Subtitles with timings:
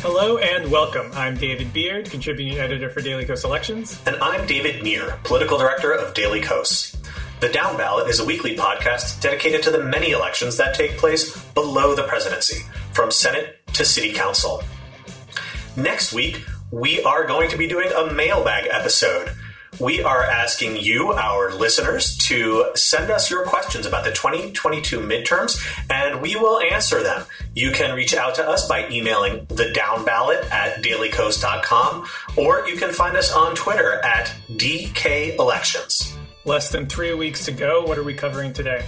[0.00, 1.10] Hello and welcome.
[1.14, 4.00] I'm David Beard, contributing editor for Daily Kos Elections.
[4.06, 6.96] And I'm David Nir, political director of Daily Kos.
[7.40, 11.96] The Downballot is a weekly podcast dedicated to the many elections that take place below
[11.96, 12.62] the presidency,
[12.92, 14.62] from Senate to City Council.
[15.76, 19.32] Next week, we are going to be doing a mailbag episode
[19.80, 25.62] we are asking you, our listeners, to send us your questions about the 2022 midterms,
[25.90, 27.24] and we will answer them.
[27.54, 32.06] You can reach out to us by emailing the down ballot at dailykos.com,
[32.36, 36.16] or you can find us on Twitter at DK Elections.
[36.44, 37.84] Less than three weeks to go.
[37.84, 38.86] What are we covering today?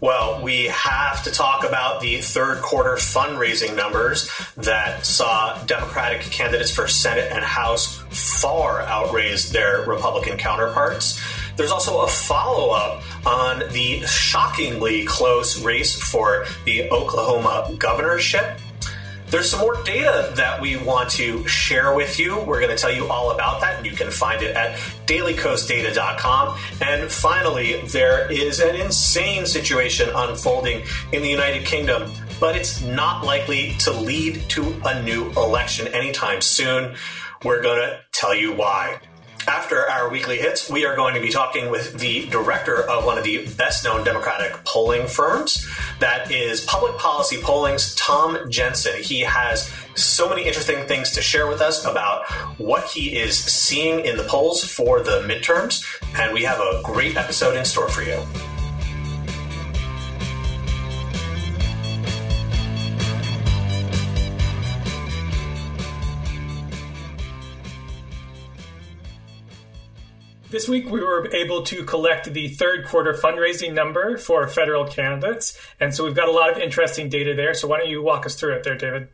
[0.00, 6.70] Well, we have to talk about the third quarter fundraising numbers that saw Democratic candidates
[6.70, 11.20] for Senate and House far outraise their Republican counterparts.
[11.56, 18.60] There's also a follow up on the shockingly close race for the Oklahoma governorship.
[19.28, 22.38] There's some more data that we want to share with you.
[22.38, 26.58] We're going to tell you all about that, and you can find it at dailykosdata.com.
[26.80, 33.24] And finally, there is an insane situation unfolding in the United Kingdom, but it's not
[33.24, 36.94] likely to lead to a new election anytime soon.
[37.44, 39.00] We're going to tell you why.
[39.48, 43.16] After our weekly hits, we are going to be talking with the director of one
[43.16, 45.64] of the best known Democratic polling firms.
[46.00, 49.00] That is Public Policy Polling's Tom Jensen.
[49.00, 54.04] He has so many interesting things to share with us about what he is seeing
[54.04, 55.84] in the polls for the midterms,
[56.18, 58.20] and we have a great episode in store for you.
[70.56, 75.60] This week, we were able to collect the third quarter fundraising number for federal candidates.
[75.80, 77.52] And so we've got a lot of interesting data there.
[77.52, 79.08] So why don't you walk us through it there, David?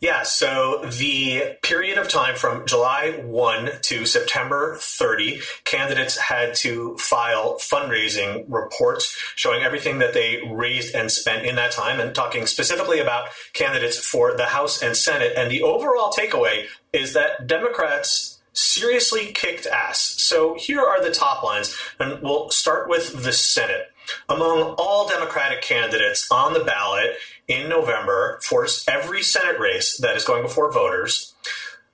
[0.00, 6.96] Yeah, so the period of time from July 1 to September 30, candidates had to
[6.96, 12.46] file fundraising reports showing everything that they raised and spent in that time, and talking
[12.46, 15.34] specifically about candidates for the House and Senate.
[15.36, 20.14] And the overall takeaway is that Democrats seriously kicked ass.
[20.18, 23.90] So here are the top lines, and we'll start with the Senate.
[24.28, 27.16] Among all Democratic candidates on the ballot
[27.48, 31.34] in November for every Senate race that is going before voters,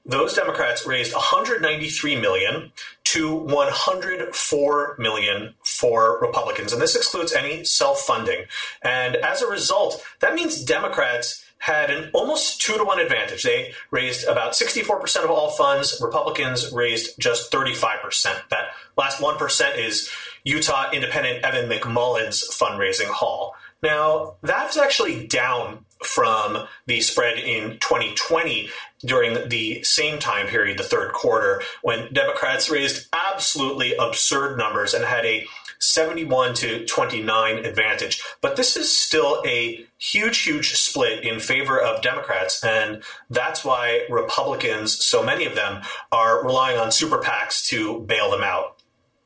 [0.04, 2.72] those Democrats raised 193 million
[3.04, 8.44] to 104 million for Republicans, and this excludes any self-funding.
[8.82, 13.42] And as a result, that means Democrats had an almost two to one advantage.
[13.42, 16.00] They raised about 64% of all funds.
[16.02, 18.48] Republicans raised just 35%.
[18.48, 20.10] That last 1% is
[20.42, 23.54] Utah independent Evan McMullin's fundraising haul.
[23.82, 28.70] Now, that's actually down from the spread in 2020
[29.04, 35.04] during the same time period, the third quarter, when Democrats raised absolutely absurd numbers and
[35.04, 35.46] had a
[35.80, 38.22] 71 to 29 advantage.
[38.40, 42.62] But this is still a huge, huge split in favor of Democrats.
[42.62, 45.82] And that's why Republicans, so many of them,
[46.12, 48.79] are relying on super PACs to bail them out.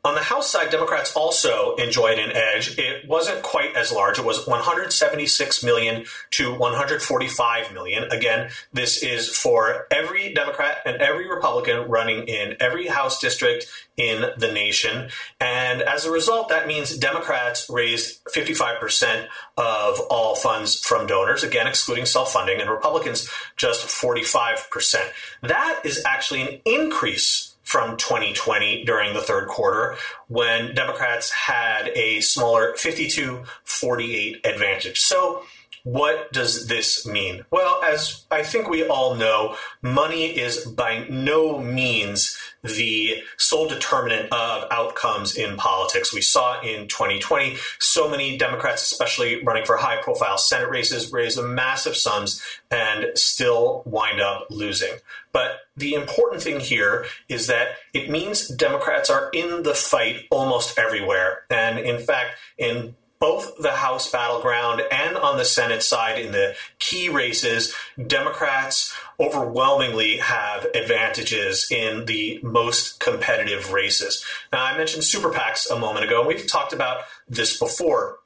[0.05, 2.79] On the House side, Democrats also enjoyed an edge.
[2.79, 4.19] It wasn't quite as large.
[4.19, 8.05] It was 176 million to 145 million.
[8.13, 13.67] Again, this is for every Democrat and every Republican running in every House district
[13.97, 15.09] in the nation.
[15.41, 19.27] And as a result, that means Democrats raised 55%
[19.57, 24.97] of all funds from donors, again, excluding self funding, and Republicans just 45%.
[25.41, 29.97] That is actually an increase from 2020 during the third quarter
[30.29, 35.01] when Democrats had a smaller 52 48 advantage.
[35.01, 35.43] So,
[35.83, 37.45] what does this mean?
[37.51, 44.33] Well, as I think we all know, money is by no means the sole determinant
[44.33, 46.13] of outcomes in politics.
[46.13, 51.39] We saw in 2020 so many Democrats, especially running for high profile Senate races, raise
[51.41, 54.95] massive sums and still wind up losing.
[55.33, 60.79] But the important thing here is that it means Democrats are in the fight almost
[60.79, 61.43] everywhere.
[61.51, 66.55] And in fact, in both the House battleground and on the Senate side in the
[66.79, 67.75] key races,
[68.07, 74.25] Democrats overwhelmingly have advantages in the most competitive races.
[74.53, 78.19] Now, I mentioned super PACs a moment ago, and we've talked about this before.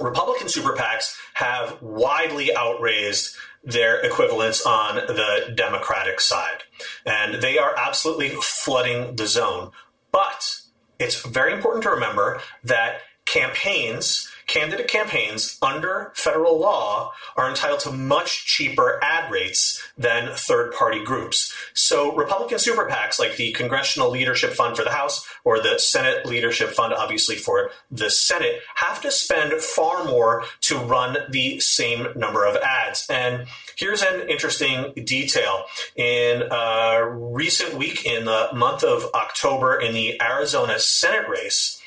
[0.00, 6.62] Republican super PACs have widely outraised their equivalents on the Democratic side.
[7.06, 9.70] And they are absolutely flooding the zone.
[10.10, 10.60] But
[10.98, 17.90] it's very important to remember that campaigns candidate campaigns under federal law are entitled to
[17.90, 21.54] much cheaper ad rates than third party groups.
[21.72, 26.26] So Republican super PACs like the Congressional Leadership Fund for the House or the Senate
[26.26, 32.08] Leadership Fund, obviously for the Senate, have to spend far more to run the same
[32.14, 33.06] number of ads.
[33.08, 33.46] And
[33.76, 35.64] here's an interesting detail.
[35.96, 41.78] In a recent week, in the month of October, in the Arizona Senate race,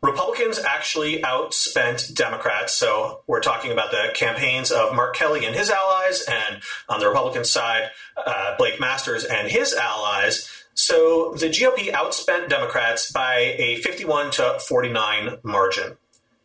[0.00, 2.74] Republicans actually outspent Democrats.
[2.74, 7.08] So we're talking about the campaigns of Mark Kelly and his allies, and on the
[7.08, 10.48] Republican side, uh, Blake Masters and his allies.
[10.74, 15.96] So the GOP outspent Democrats by a 51 to 49 margin.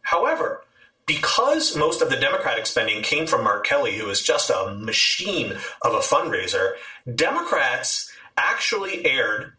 [0.02, 0.64] However,
[1.06, 5.52] because most of the Democratic spending came from Mark Kelly, who is just a machine
[5.82, 6.74] of a fundraiser,
[7.14, 9.54] Democrats actually aired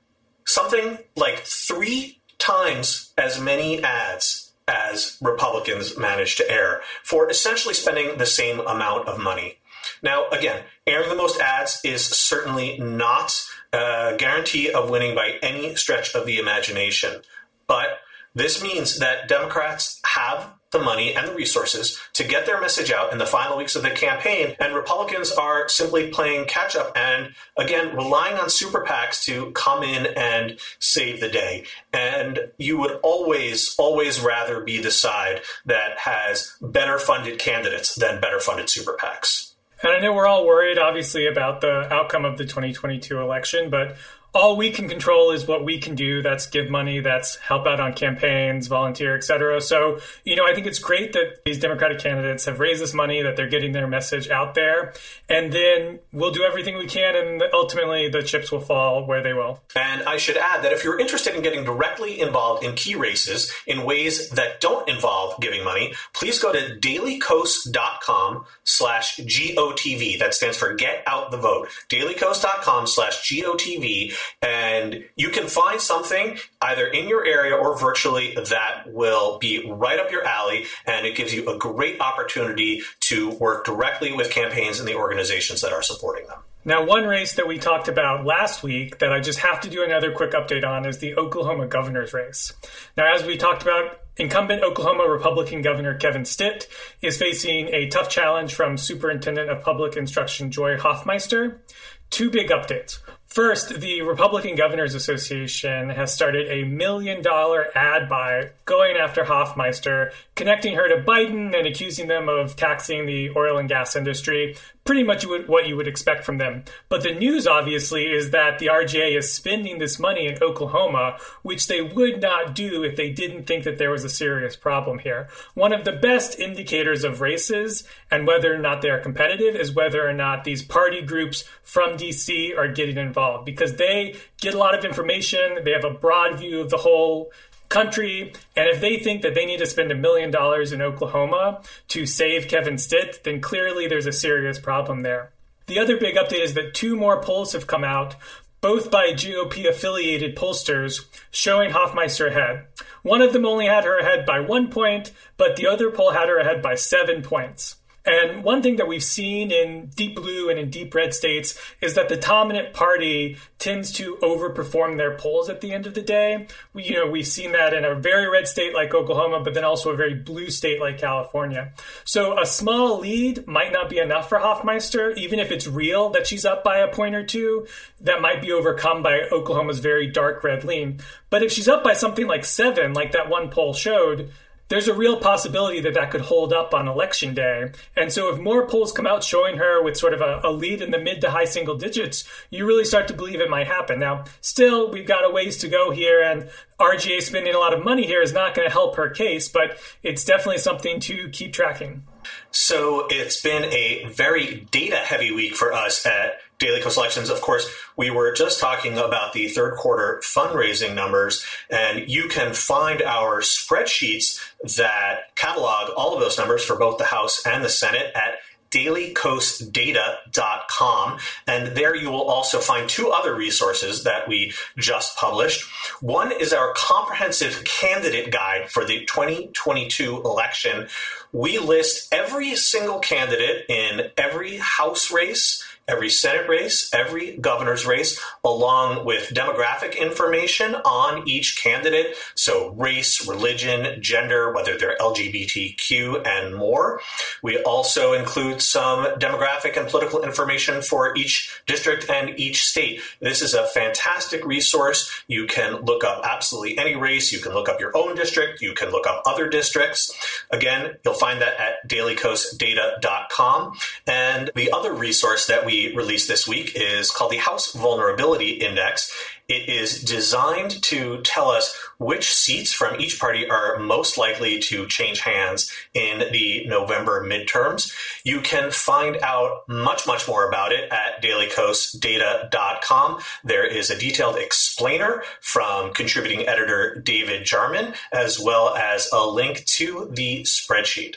[0.44, 8.18] something like three times as many ads as Republicans managed to air for essentially spending
[8.18, 9.58] the same amount of money.
[10.02, 15.74] Now, again, airing the most ads is certainly not a guarantee of winning by any
[15.74, 17.22] stretch of the imagination.
[17.66, 17.98] But
[18.34, 23.12] this means that Democrats have the money and the resources to get their message out
[23.12, 24.54] in the final weeks of the campaign.
[24.60, 29.82] And Republicans are simply playing catch up and, again, relying on super PACs to come
[29.82, 31.64] in and save the day.
[31.94, 38.20] And you would always, always rather be the side that has better funded candidates than
[38.20, 39.52] better funded super PACs.
[39.82, 43.96] And I know we're all worried, obviously, about the outcome of the 2022 election, but
[44.34, 46.20] all we can control is what we can do.
[46.20, 49.60] That's give money, that's help out on campaigns, volunteer, etc.
[49.60, 53.22] So, you know, I think it's great that these Democratic candidates have raised this money,
[53.22, 54.92] that they're getting their message out there,
[55.28, 59.32] and then we'll do everything we can, and ultimately the chips will fall where they
[59.32, 59.62] will.
[59.76, 63.52] And I should add that if you're interested in getting directly involved in key races
[63.66, 70.56] in ways that don't involve giving money, please go to dailykos.com slash gotv That stands
[70.56, 71.68] for Get Out the Vote.
[71.88, 74.12] dailykos.com slash GOTV
[74.42, 79.98] and you can find something either in your area or virtually that will be right
[79.98, 80.66] up your alley.
[80.86, 85.60] And it gives you a great opportunity to work directly with campaigns and the organizations
[85.60, 86.38] that are supporting them.
[86.66, 89.82] Now, one race that we talked about last week that I just have to do
[89.82, 92.54] another quick update on is the Oklahoma governor's race.
[92.96, 96.66] Now, as we talked about, incumbent Oklahoma Republican Governor Kevin Stitt
[97.02, 101.60] is facing a tough challenge from Superintendent of Public Instruction Joy Hoffmeister.
[102.08, 102.98] Two big updates.
[103.34, 110.12] First, the Republican Governors Association has started a million dollar ad buy going after Hoffmeister,
[110.36, 114.54] connecting her to Biden and accusing them of taxing the oil and gas industry.
[114.84, 116.64] Pretty much what you would expect from them.
[116.90, 121.68] But the news, obviously, is that the RGA is spending this money in Oklahoma, which
[121.68, 125.28] they would not do if they didn't think that there was a serious problem here.
[125.54, 129.72] One of the best indicators of races and whether or not they are competitive is
[129.72, 134.58] whether or not these party groups from DC are getting involved because they get a
[134.58, 137.32] lot of information, they have a broad view of the whole
[137.74, 138.32] country.
[138.56, 142.06] And if they think that they need to spend a million dollars in Oklahoma to
[142.06, 145.32] save Kevin Stitt, then clearly there's a serious problem there.
[145.66, 148.14] The other big update is that two more polls have come out,
[148.60, 152.66] both by GOP affiliated pollsters, showing Hoffmeister ahead.
[153.02, 156.28] One of them only had her ahead by one point, but the other poll had
[156.28, 157.76] her ahead by seven points.
[158.06, 161.94] And one thing that we've seen in deep blue and in deep red states is
[161.94, 166.46] that the dominant party tends to overperform their polls at the end of the day.
[166.74, 169.64] We, you know, we've seen that in a very red state like Oklahoma, but then
[169.64, 171.72] also a very blue state like California.
[172.04, 176.26] So a small lead might not be enough for Hoffmeister, even if it's real that
[176.26, 177.66] she's up by a point or two.
[178.02, 181.00] That might be overcome by Oklahoma's very dark red lean.
[181.30, 184.30] But if she's up by something like seven, like that one poll showed,
[184.68, 187.70] there's a real possibility that that could hold up on election day.
[187.96, 190.80] And so if more polls come out showing her with sort of a, a, lead
[190.80, 193.98] in the mid to high single digits, you really start to believe it might happen.
[193.98, 196.48] Now, still, we've got a ways to go here, and
[196.80, 199.78] RGA spending a lot of money here is not going to help her case, but
[200.02, 202.02] it's definitely something to keep tracking.
[202.50, 207.28] So it's been a very data heavy week for us at Daily Kos Elections.
[207.28, 212.54] Of course, we were just talking about the third quarter fundraising numbers, and you can
[212.54, 214.40] find our spreadsheets
[214.76, 218.38] that catalog all of those numbers for both the House and the Senate at
[218.70, 221.18] dailykosdata.com.
[221.46, 225.64] And there you will also find two other resources that we just published.
[226.00, 230.88] One is our comprehensive candidate guide for the 2022 election.
[231.32, 238.18] We list every single candidate in every House race every Senate race, every governor's race,
[238.42, 242.16] along with demographic information on each candidate.
[242.34, 247.00] So race, religion, gender, whether they're LGBTQ and more.
[247.42, 253.00] We also include some demographic and political information for each district and each state.
[253.20, 255.10] This is a fantastic resource.
[255.28, 257.32] You can look up absolutely any race.
[257.32, 258.62] You can look up your own district.
[258.62, 260.10] You can look up other districts.
[260.50, 263.72] Again, you'll find that at dailykosdata.com.
[264.06, 269.12] And the other resource that we released this week is called the House Vulnerability Index.
[269.48, 274.86] It is designed to tell us which seats from each party are most likely to
[274.86, 277.92] change hands in the November midterms.
[278.24, 283.20] You can find out much, much more about it at dailykosdata.com.
[283.44, 289.64] There is a detailed explainer from contributing editor David Jarman, as well as a link
[289.66, 291.16] to the spreadsheet.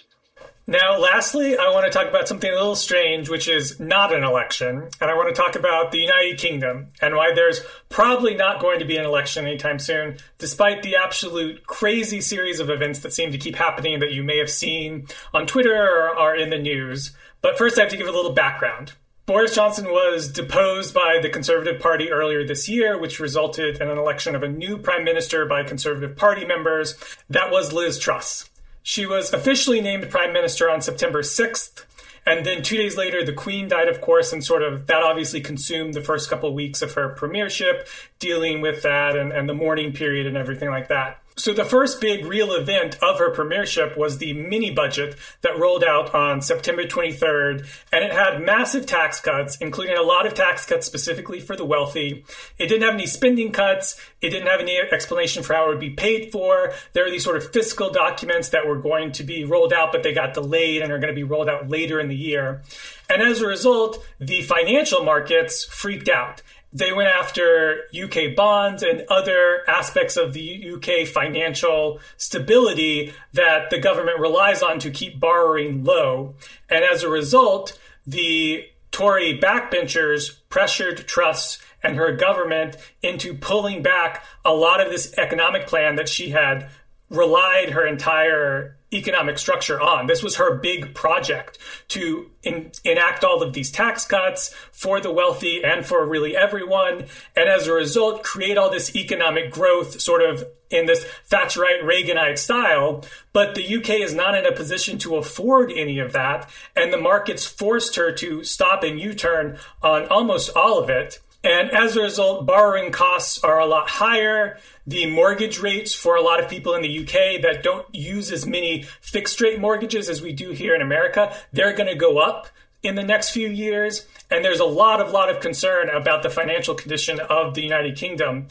[0.69, 4.25] Now, lastly, I want to talk about something a little strange, which is not an
[4.25, 4.89] election.
[4.99, 8.79] And I want to talk about the United Kingdom and why there's probably not going
[8.79, 13.31] to be an election anytime soon, despite the absolute crazy series of events that seem
[13.31, 17.11] to keep happening that you may have seen on Twitter or are in the news.
[17.41, 18.91] But first, I have to give a little background.
[19.25, 23.97] Boris Johnson was deposed by the Conservative Party earlier this year, which resulted in an
[23.97, 26.95] election of a new prime minister by Conservative Party members.
[27.29, 28.49] That was Liz Truss.
[28.87, 31.83] She was officially named prime minister on September 6th.
[32.25, 35.41] And then two days later, the Queen died, of course, and sort of that obviously
[35.41, 37.85] consumed the first couple of weeks of her premiership,
[38.17, 41.21] dealing with that and, and the mourning period and everything like that.
[41.39, 45.83] So the first big real event of her premiership was the mini budget that rolled
[45.83, 50.65] out on September 23rd, and it had massive tax cuts, including a lot of tax
[50.65, 52.25] cuts specifically for the wealthy.
[52.57, 54.01] It didn't have any spending cuts.
[54.19, 56.73] It didn't have any explanation for how it would be paid for.
[56.93, 60.01] There are these sort of fiscal documents that were going to be rolled out, but
[60.01, 62.63] they got delayed and are going to be rolled out later in the year.
[63.09, 66.41] And as a result, the financial markets freaked out
[66.73, 73.79] they went after UK bonds and other aspects of the UK financial stability that the
[73.79, 76.35] government relies on to keep borrowing low.
[76.69, 84.23] And as a result, the Tory backbenchers pressured Truss and her government into pulling back
[84.43, 86.69] a lot of this economic plan that she had
[87.09, 90.07] relied her entire economic structure on.
[90.07, 91.57] This was her big project
[91.89, 97.05] to in, enact all of these tax cuts for the wealthy and for really everyone.
[97.35, 102.37] And as a result, create all this economic growth sort of in this Thatcherite Reaganite
[102.37, 103.03] style.
[103.33, 106.49] But the UK is not in a position to afford any of that.
[106.75, 111.19] And the markets forced her to stop and U turn on almost all of it.
[111.47, 114.57] And as a result, borrowing costs are a lot higher.
[114.85, 118.45] The mortgage rates for a lot of people in the UK that don't use as
[118.45, 122.49] many fixed rate mortgages as we do here in America, they're going to go up
[122.83, 124.05] in the next few years.
[124.29, 127.95] And there's a lot of lot of concern about the financial condition of the United
[127.95, 128.49] Kingdom.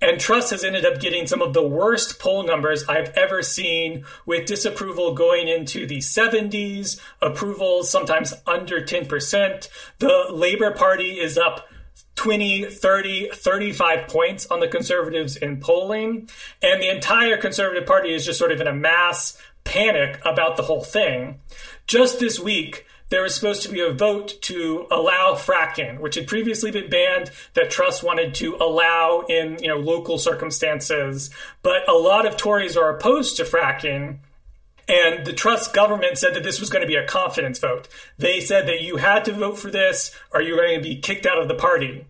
[0.00, 4.06] And Truss has ended up getting some of the worst poll numbers I've ever seen,
[4.24, 9.68] with disapproval going into the 70s, approval sometimes under 10%.
[9.98, 11.66] The Labour Party is up
[12.20, 16.28] 20, 30, 35 points on the conservatives in polling.
[16.60, 20.62] And the entire conservative party is just sort of in a mass panic about the
[20.62, 21.40] whole thing.
[21.86, 26.26] Just this week, there was supposed to be a vote to allow fracking, which had
[26.26, 31.30] previously been banned, that Truss wanted to allow in you know local circumstances.
[31.62, 34.18] But a lot of Tories are opposed to fracking
[34.90, 37.86] and the Truss government said that this was going to be a confidence vote.
[38.18, 40.96] They said that you had to vote for this or you were going to be
[40.96, 42.06] kicked out of the party.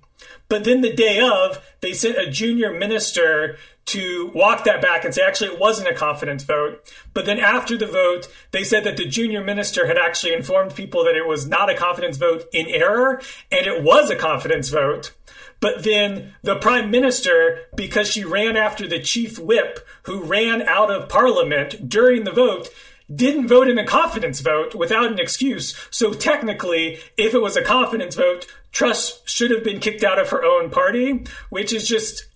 [0.49, 3.57] But then the day of, they sent a junior minister
[3.87, 6.91] to walk that back and say actually it wasn't a confidence vote.
[7.13, 11.05] But then after the vote, they said that the junior minister had actually informed people
[11.05, 13.21] that it was not a confidence vote in error
[13.53, 15.13] and it was a confidence vote.
[15.61, 20.91] But then the prime minister, because she ran after the chief whip who ran out
[20.91, 22.71] of parliament during the vote,
[23.15, 25.77] didn't vote in a confidence vote without an excuse.
[25.91, 30.31] So technically, if it was a confidence vote, Truss should have been kicked out of
[30.31, 32.27] her own party, which is just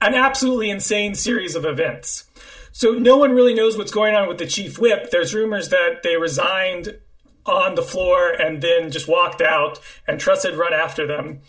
[0.00, 2.24] an absolutely insane series of events.
[2.72, 5.10] So no one really knows what's going on with the chief whip.
[5.10, 6.98] There's rumors that they resigned
[7.46, 11.42] on the floor and then just walked out, and Truss had run after them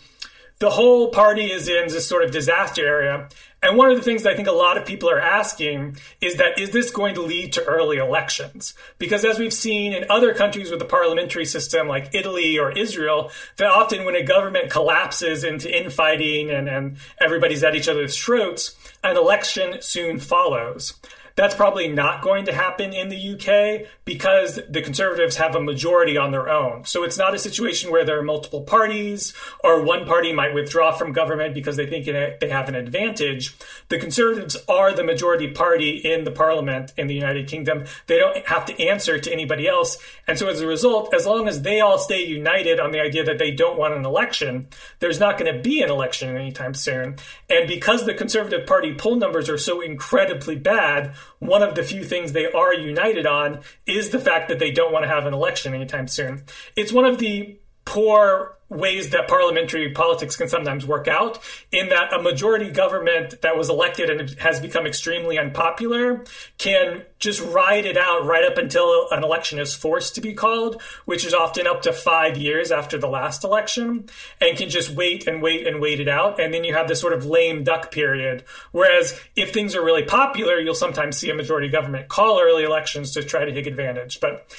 [0.58, 3.28] the whole party is in this sort of disaster area.
[3.62, 6.58] And one of the things I think a lot of people are asking is that
[6.58, 8.74] is this going to lead to early elections?
[8.98, 13.30] Because as we've seen in other countries with the parliamentary system, like Italy or Israel,
[13.56, 18.76] that often when a government collapses into infighting and, and everybody's at each other's throats,
[19.02, 20.94] an election soon follows.
[21.36, 26.16] That's probably not going to happen in the UK because the Conservatives have a majority
[26.16, 26.86] on their own.
[26.86, 30.92] So it's not a situation where there are multiple parties or one party might withdraw
[30.92, 33.54] from government because they think they have an advantage.
[33.88, 37.84] The Conservatives are the majority party in the parliament in the United Kingdom.
[38.06, 39.98] They don't have to answer to anybody else.
[40.26, 43.24] And so as a result, as long as they all stay united on the idea
[43.24, 44.68] that they don't want an election,
[45.00, 47.16] there's not going to be an election anytime soon.
[47.50, 52.04] And because the Conservative Party poll numbers are so incredibly bad, one of the few
[52.04, 55.34] things they are united on is the fact that they don't want to have an
[55.34, 56.44] election anytime soon.
[56.76, 61.38] It's one of the poor ways that parliamentary politics can sometimes work out
[61.70, 66.24] in that a majority government that was elected and has become extremely unpopular
[66.58, 70.82] can just ride it out right up until an election is forced to be called,
[71.04, 74.08] which is often up to five years after the last election,
[74.40, 76.40] and can just wait and wait and wait it out.
[76.40, 78.42] And then you have this sort of lame duck period.
[78.72, 83.12] Whereas if things are really popular, you'll sometimes see a majority government call early elections
[83.12, 84.18] to try to take advantage.
[84.18, 84.52] But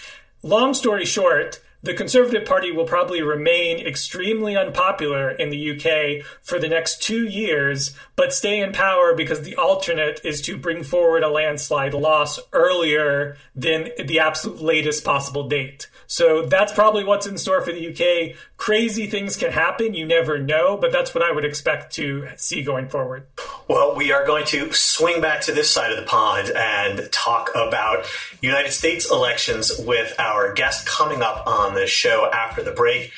[0.43, 6.59] long story short, the Conservative Party will probably remain extremely unpopular in the UK for
[6.59, 11.23] the next two years, but stay in power because the alternate is to bring forward
[11.23, 15.87] a landslide loss earlier than the absolute latest possible date.
[16.07, 18.37] So that's probably what's in store for the UK.
[18.57, 19.93] Crazy things can happen.
[19.93, 23.27] You never know, but that's what I would expect to see going forward.
[23.67, 27.49] Well, we are going to swing back to this side of the pond and talk
[27.53, 28.05] about
[28.41, 33.11] United States elections with our guest coming up on the show after the break.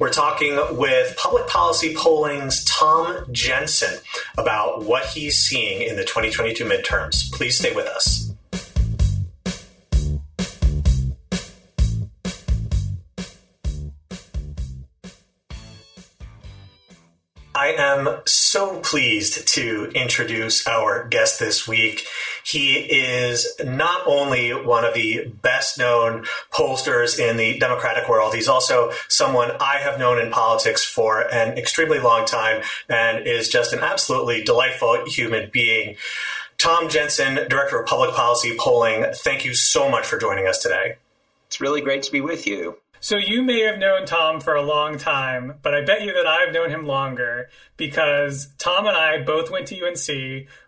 [0.00, 4.00] We're talking with Public Policy Polling's Tom Jensen
[4.36, 7.30] about what he's seeing in the 2022 midterms.
[7.30, 8.31] Please stay with us.
[17.62, 22.08] I am so pleased to introduce our guest this week.
[22.42, 28.48] He is not only one of the best known pollsters in the Democratic world, he's
[28.48, 33.72] also someone I have known in politics for an extremely long time and is just
[33.72, 35.94] an absolutely delightful human being.
[36.58, 40.96] Tom Jensen, Director of Public Policy Polling, thank you so much for joining us today.
[41.46, 42.81] It's really great to be with you.
[43.02, 46.24] So you may have known Tom for a long time, but I bet you that
[46.24, 50.06] I've known him longer because Tom and I both went to UNC.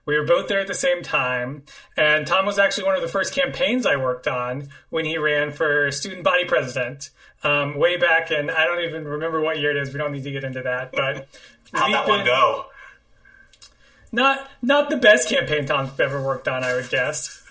[0.04, 1.62] We were both there at the same time.
[1.96, 5.52] And Tom was actually one of the first campaigns I worked on when he ran
[5.52, 7.10] for student body president
[7.44, 9.92] um, way back in, I don't even remember what year it is.
[9.92, 10.90] We don't need to get into that.
[10.90, 11.28] But
[11.72, 12.66] how'd that one go?
[14.10, 17.43] Not, not the best campaign Tom's ever worked on, I would guess.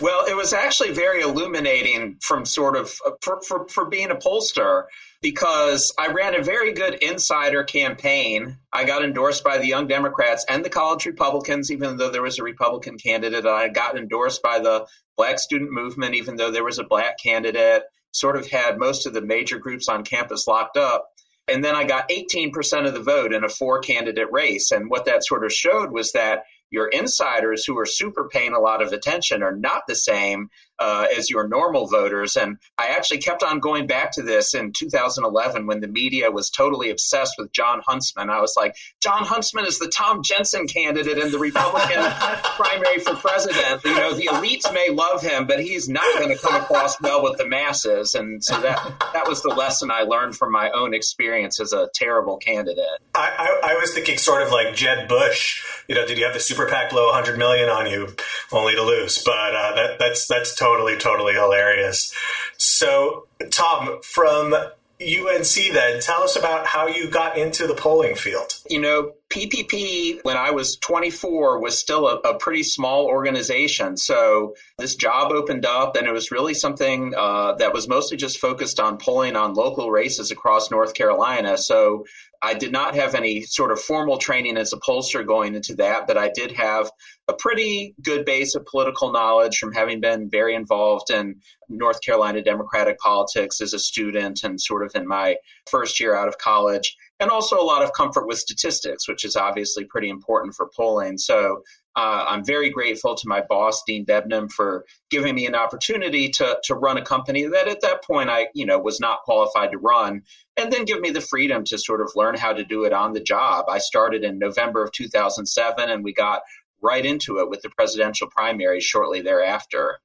[0.00, 4.14] Well, it was actually very illuminating from sort of uh, for, for, for being a
[4.14, 4.84] pollster
[5.20, 8.56] because I ran a very good insider campaign.
[8.72, 12.38] I got endorsed by the Young Democrats and the college Republicans, even though there was
[12.38, 13.44] a Republican candidate.
[13.44, 14.86] I got endorsed by the
[15.18, 17.82] Black Student Movement, even though there was a Black candidate.
[18.12, 21.10] Sort of had most of the major groups on campus locked up.
[21.46, 24.70] And then I got 18% of the vote in a four candidate race.
[24.70, 28.60] And what that sort of showed was that your insiders who are super paying a
[28.60, 30.48] lot of attention are not the same
[30.80, 32.36] uh, as your normal voters.
[32.36, 36.48] And I actually kept on going back to this in 2011 when the media was
[36.48, 38.30] totally obsessed with Jon Huntsman.
[38.30, 42.02] I was like, Jon Huntsman is the Tom Jensen candidate in the Republican
[42.56, 43.84] primary for president.
[43.84, 47.22] You know, the elites may love him, but he's not going to come across well
[47.22, 48.14] with the masses.
[48.14, 48.80] And so that
[49.12, 52.84] that was the lesson I learned from my own experience as a terrible candidate.
[53.14, 55.62] I, I, I was thinking sort of like Jeb Bush.
[55.88, 58.14] You know, did you have the super PAC blow 100 million on you
[58.50, 59.22] only to lose?
[59.22, 62.14] But uh, that, that's that's totally totally, totally hilarious.
[62.58, 68.52] So, Tom, from UNC, then tell us about how you got into the polling field.
[68.68, 73.96] You know, PPP, when I was 24, was still a, a pretty small organization.
[73.96, 78.38] So this job opened up, and it was really something uh, that was mostly just
[78.38, 81.56] focused on polling on local races across North Carolina.
[81.56, 82.04] So
[82.42, 86.06] I did not have any sort of formal training as a pollster going into that,
[86.08, 86.90] but I did have
[87.28, 91.36] a pretty good base of political knowledge from having been very involved in
[91.68, 95.36] North Carolina Democratic politics as a student and sort of in my
[95.70, 99.36] first year out of college, and also a lot of comfort with statistics, which is
[99.36, 101.18] obviously pretty important for polling.
[101.18, 101.62] So
[101.94, 106.58] uh, I'm very grateful to my boss, Dean Debnam, for giving me an opportunity to
[106.64, 109.78] to run a company that at that point I, you know, was not qualified to
[109.78, 110.22] run,
[110.56, 113.12] and then give me the freedom to sort of learn how to do it on
[113.12, 113.66] the job.
[113.68, 116.42] I started in November of 2007, and we got
[116.80, 120.00] right into it with the presidential primary shortly thereafter.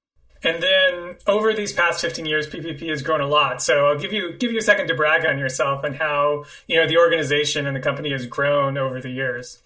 [0.46, 3.64] And then over these past 15 years, PPP has grown a lot.
[3.64, 6.78] So I'll give you give you a second to brag on yourself and how you
[6.78, 9.60] know the organization and the company has grown over the years.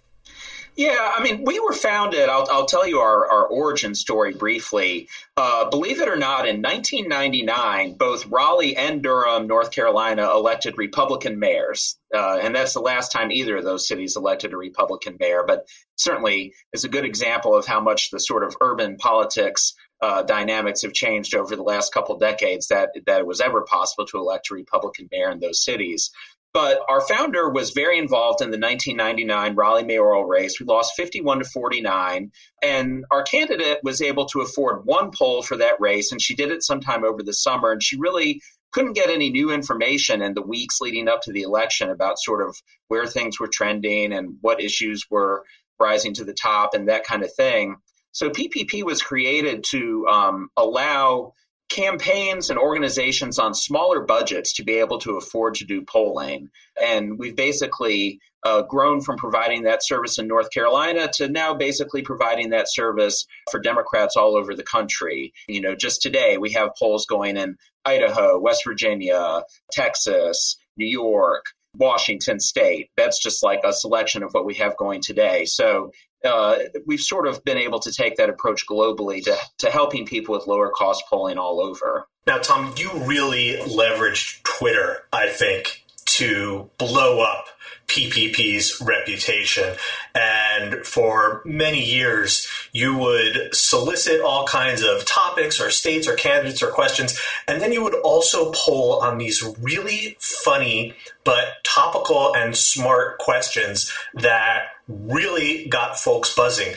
[0.80, 2.30] Yeah, I mean, we were founded.
[2.30, 5.10] I'll, I'll tell you our, our origin story briefly.
[5.36, 11.38] Uh, believe it or not, in 1999, both Raleigh and Durham, North Carolina, elected Republican
[11.38, 11.98] mayors.
[12.15, 15.68] Uh, and that's the last time either of those cities elected a Republican mayor, but
[15.98, 20.82] certainly is a good example of how much the sort of urban politics uh, dynamics
[20.82, 24.50] have changed over the last couple decades that, that it was ever possible to elect
[24.50, 26.12] a Republican mayor in those cities.
[26.52, 30.60] But our founder was very involved in the 1999 Raleigh mayoral race.
[30.60, 32.32] We lost 51 to 49,
[32.64, 36.52] and our candidate was able to afford one poll for that race, and she did
[36.52, 37.72] it sometime over the summer.
[37.72, 41.44] And she really couldn't get any new information in the weeks leading up to the
[41.44, 42.56] election about sort of
[42.88, 45.44] where things were trending and what issues were
[45.80, 47.78] rising to the top and that kind of thing.
[48.12, 51.34] So PPP was created to um, allow
[51.69, 56.50] campaigns and organizations on smaller budgets to be able to afford to do polling.
[56.82, 62.02] And we've basically uh, grown from providing that service in North Carolina to now basically
[62.02, 65.32] providing that service for Democrats all over the country.
[65.48, 71.45] You know, just today we have polls going in Idaho, West Virginia, Texas, New York,
[71.76, 72.89] Washington State.
[72.98, 75.45] That's just like a selection of what we have going today.
[75.45, 75.91] So
[76.25, 80.36] uh, we've sort of been able to take that approach globally to, to helping people
[80.36, 82.08] with lower cost polling all over.
[82.27, 87.45] Now, Tom, you really leveraged Twitter, I think, to blow up
[87.89, 89.75] PPP's reputation.
[90.15, 96.62] And for many years, you would solicit all kinds of topics or states or candidates
[96.63, 97.19] or questions.
[97.47, 103.91] And then you would also poll on these really funny but topical and smart questions
[104.13, 106.75] that really got folks buzzing.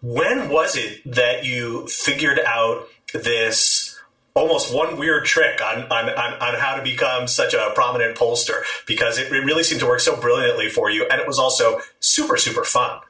[0.00, 3.71] When was it that you figured out this
[4.34, 8.62] almost one weird trick on, on, on, on, how to become such a prominent pollster
[8.86, 11.06] because it, it really seemed to work so brilliantly for you.
[11.10, 13.00] And it was also super, super fun.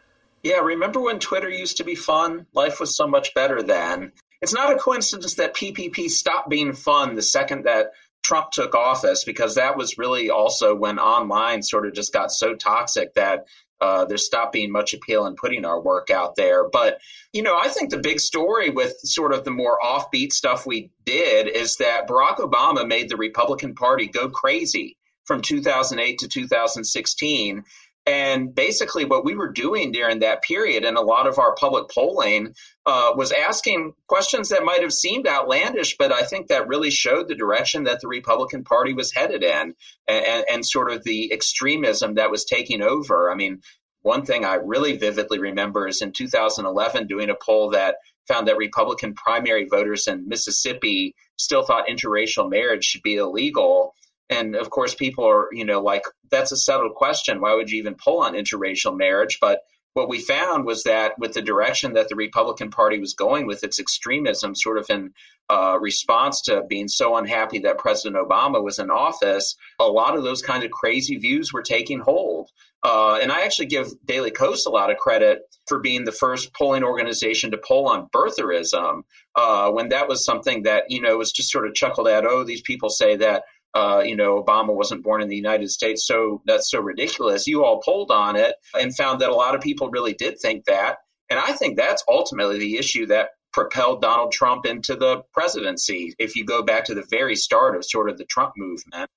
[0.42, 2.46] Yeah, remember when Twitter used to be fun?
[2.52, 4.12] Life was so much better then.
[4.40, 7.92] It's not a coincidence that PPP stopped being fun the second that
[8.32, 12.54] Trump took office because that was really also when online sort of just got so
[12.54, 13.44] toxic that
[13.82, 16.66] uh, there stopped being much appeal in putting our work out there.
[16.66, 16.98] But,
[17.34, 20.90] you know, I think the big story with sort of the more offbeat stuff we
[21.04, 27.64] did is that Barack Obama made the Republican Party go crazy from 2008 to 2016.
[28.04, 31.88] And basically, what we were doing during that period, and a lot of our public
[31.88, 36.90] polling, uh, was asking questions that might have seemed outlandish, but I think that really
[36.90, 39.74] showed the direction that the Republican Party was headed in
[40.08, 43.30] and, and sort of the extremism that was taking over.
[43.30, 43.60] I mean,
[44.02, 48.56] one thing I really vividly remember is in 2011 doing a poll that found that
[48.56, 53.94] Republican primary voters in Mississippi still thought interracial marriage should be illegal.
[54.32, 57.40] And of course, people are, you know, like, that's a settled question.
[57.40, 59.38] Why would you even pull on interracial marriage?
[59.40, 59.58] But
[59.94, 63.62] what we found was that with the direction that the Republican Party was going with
[63.62, 65.12] its extremism, sort of in
[65.50, 70.22] uh, response to being so unhappy that President Obama was in office, a lot of
[70.24, 72.48] those kind of crazy views were taking hold.
[72.84, 76.52] Uh, and I actually give Daily Kos a lot of credit for being the first
[76.54, 79.02] polling organization to poll on birtherism,
[79.36, 82.24] uh, when that was something that, you know, was just sort of chuckled at.
[82.24, 86.06] Oh, these people say that uh, you know, Obama wasn't born in the United States,
[86.06, 87.46] so that's so ridiculous.
[87.46, 90.66] You all polled on it and found that a lot of people really did think
[90.66, 90.98] that.
[91.30, 96.36] And I think that's ultimately the issue that propelled Donald Trump into the presidency, if
[96.36, 99.10] you go back to the very start of sort of the Trump movement.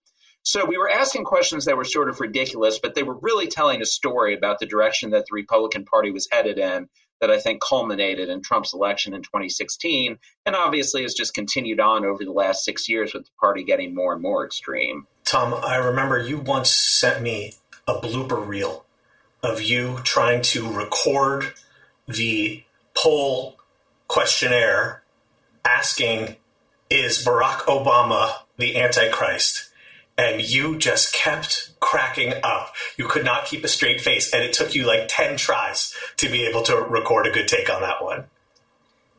[0.44, 3.82] So we were asking questions that were sort of ridiculous, but they were really telling
[3.82, 6.88] a story about the direction that the Republican Party was headed in
[7.22, 12.06] that I think culminated in Trump's election in 2016, and obviously has just continued on
[12.06, 15.08] over the last six years with the party getting more and more extreme.
[15.24, 17.54] Tom, I remember you once sent me
[17.88, 18.86] a blooper reel
[19.42, 21.54] of you trying to record
[22.08, 22.64] the
[22.96, 23.58] poll
[24.08, 25.04] questionnaire
[25.64, 26.36] asking,
[26.90, 29.70] Is Barack Obama the Antichrist?
[30.18, 32.74] And you just kept cracking up.
[32.98, 36.30] You could not keep a straight face, and it took you like 10 tries to
[36.30, 38.26] be able to record a good take on that one.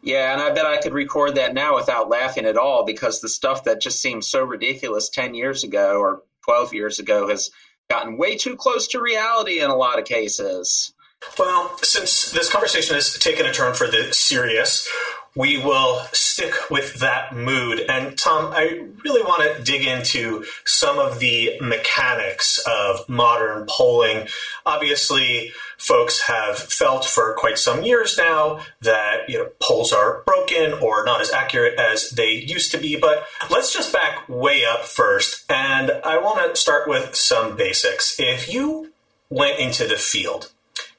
[0.03, 3.29] Yeah, and I bet I could record that now without laughing at all because the
[3.29, 7.51] stuff that just seemed so ridiculous 10 years ago or 12 years ago has
[7.91, 10.93] gotten way too close to reality in a lot of cases.
[11.39, 14.89] Well, since this conversation has taken a turn for the serious,
[15.37, 17.81] we will stick with that mood.
[17.89, 24.29] And Tom, I really want to dig into some of the mechanics of modern polling.
[24.65, 30.73] Obviously, folks have felt for quite some years now that you know polls are broken
[30.75, 32.97] or not as accurate as they used to be.
[32.97, 38.19] But let's just back way up first, and I want to start with some basics.
[38.19, 38.93] If you
[39.29, 40.51] went into the field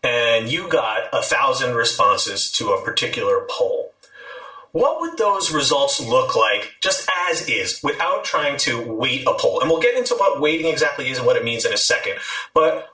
[0.03, 3.93] and you got a thousand responses to a particular poll.
[4.77, 9.59] What would those results look like just as is without trying to weight a poll?
[9.59, 12.19] And we'll get into what weighting exactly is and what it means in a second.
[12.53, 12.87] But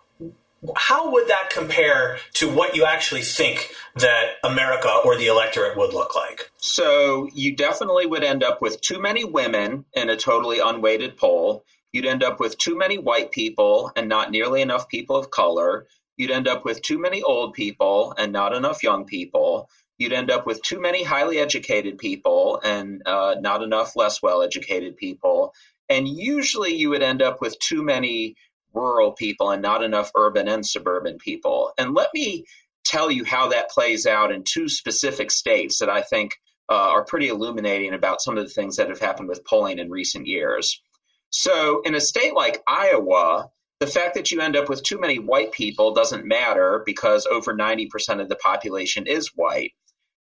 [0.77, 5.93] how would that compare to what you actually think that America or the electorate would
[5.93, 6.49] look like?
[6.55, 11.65] So you definitely would end up with too many women in a totally unweighted poll.
[11.91, 15.87] You'd end up with too many white people and not nearly enough people of color.
[16.15, 19.67] You'd end up with too many old people and not enough young people.
[20.03, 24.41] You'd end up with too many highly educated people and uh, not enough less well
[24.43, 25.53] educated people.
[25.89, 28.35] And usually you would end up with too many
[28.73, 31.71] rural people and not enough urban and suburban people.
[31.77, 32.45] And let me
[32.83, 36.35] tell you how that plays out in two specific states that I think
[36.69, 39.89] uh, are pretty illuminating about some of the things that have happened with polling in
[39.89, 40.81] recent years.
[41.29, 45.19] So, in a state like Iowa, the fact that you end up with too many
[45.19, 49.73] white people doesn't matter because over 90% of the population is white.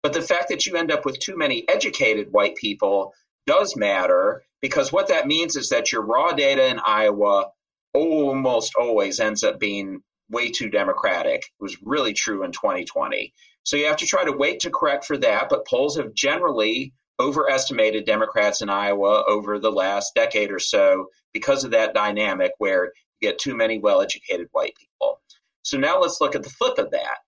[0.02, 3.14] But the fact that you end up with too many educated white people
[3.46, 7.50] does matter because what that means is that your raw data in Iowa
[7.94, 11.40] almost always ends up being way too democratic.
[11.40, 13.32] It was really true in 2020.
[13.64, 16.92] So you have to try to weight to correct for that, but polls have generally
[17.20, 22.86] overestimated Democrats in Iowa over the last decade or so because of that dynamic where
[23.20, 25.20] you get too many well educated white people.
[25.62, 27.18] So now let's look at the flip of that.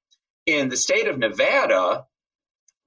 [0.46, 2.04] In the state of Nevada,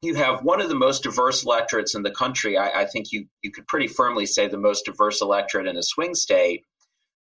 [0.01, 2.57] you have one of the most diverse electorates in the country.
[2.57, 5.83] I, I think you, you could pretty firmly say the most diverse electorate in a
[5.83, 6.63] swing state.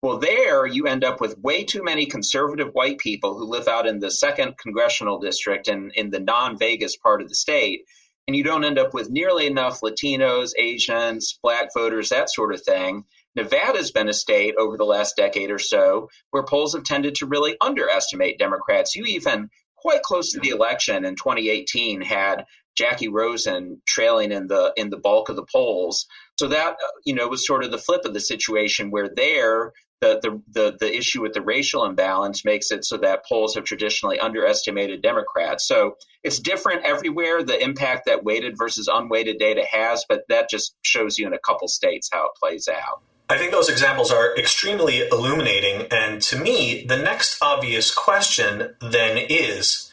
[0.02, 3.87] Well, there you end up with way too many conservative white people who live out
[3.87, 7.85] in the second congressional district and in the non Vegas part of the state.
[8.26, 12.62] And you don't end up with nearly enough Latinos, Asians, black voters, that sort of
[12.62, 13.04] thing.
[13.35, 17.26] Nevada's been a state over the last decade or so where polls have tended to
[17.26, 18.94] really underestimate Democrats.
[18.94, 22.44] You even, quite close to the election in 2018, had
[22.76, 26.06] Jacky Rosen trailing in the in the bulk of the polls.
[26.38, 29.72] So that uh, you know was sort of the flip of the situation where there
[30.02, 33.62] the, the, the, the issue with the racial imbalance makes it so that polls have
[33.62, 35.66] traditionally underestimated Democrats.
[35.66, 40.74] So it's different everywhere, the impact that weighted versus unweighted data has, but that just
[40.82, 43.00] shows you in a couple states how it plays out.
[43.28, 45.87] I think those examples are extremely illuminating.
[45.92, 49.92] And to me, the next obvious question then is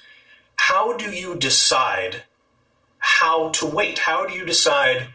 [0.56, 2.24] how do you decide
[3.00, 4.00] how to weight.
[4.00, 5.08] How do you decide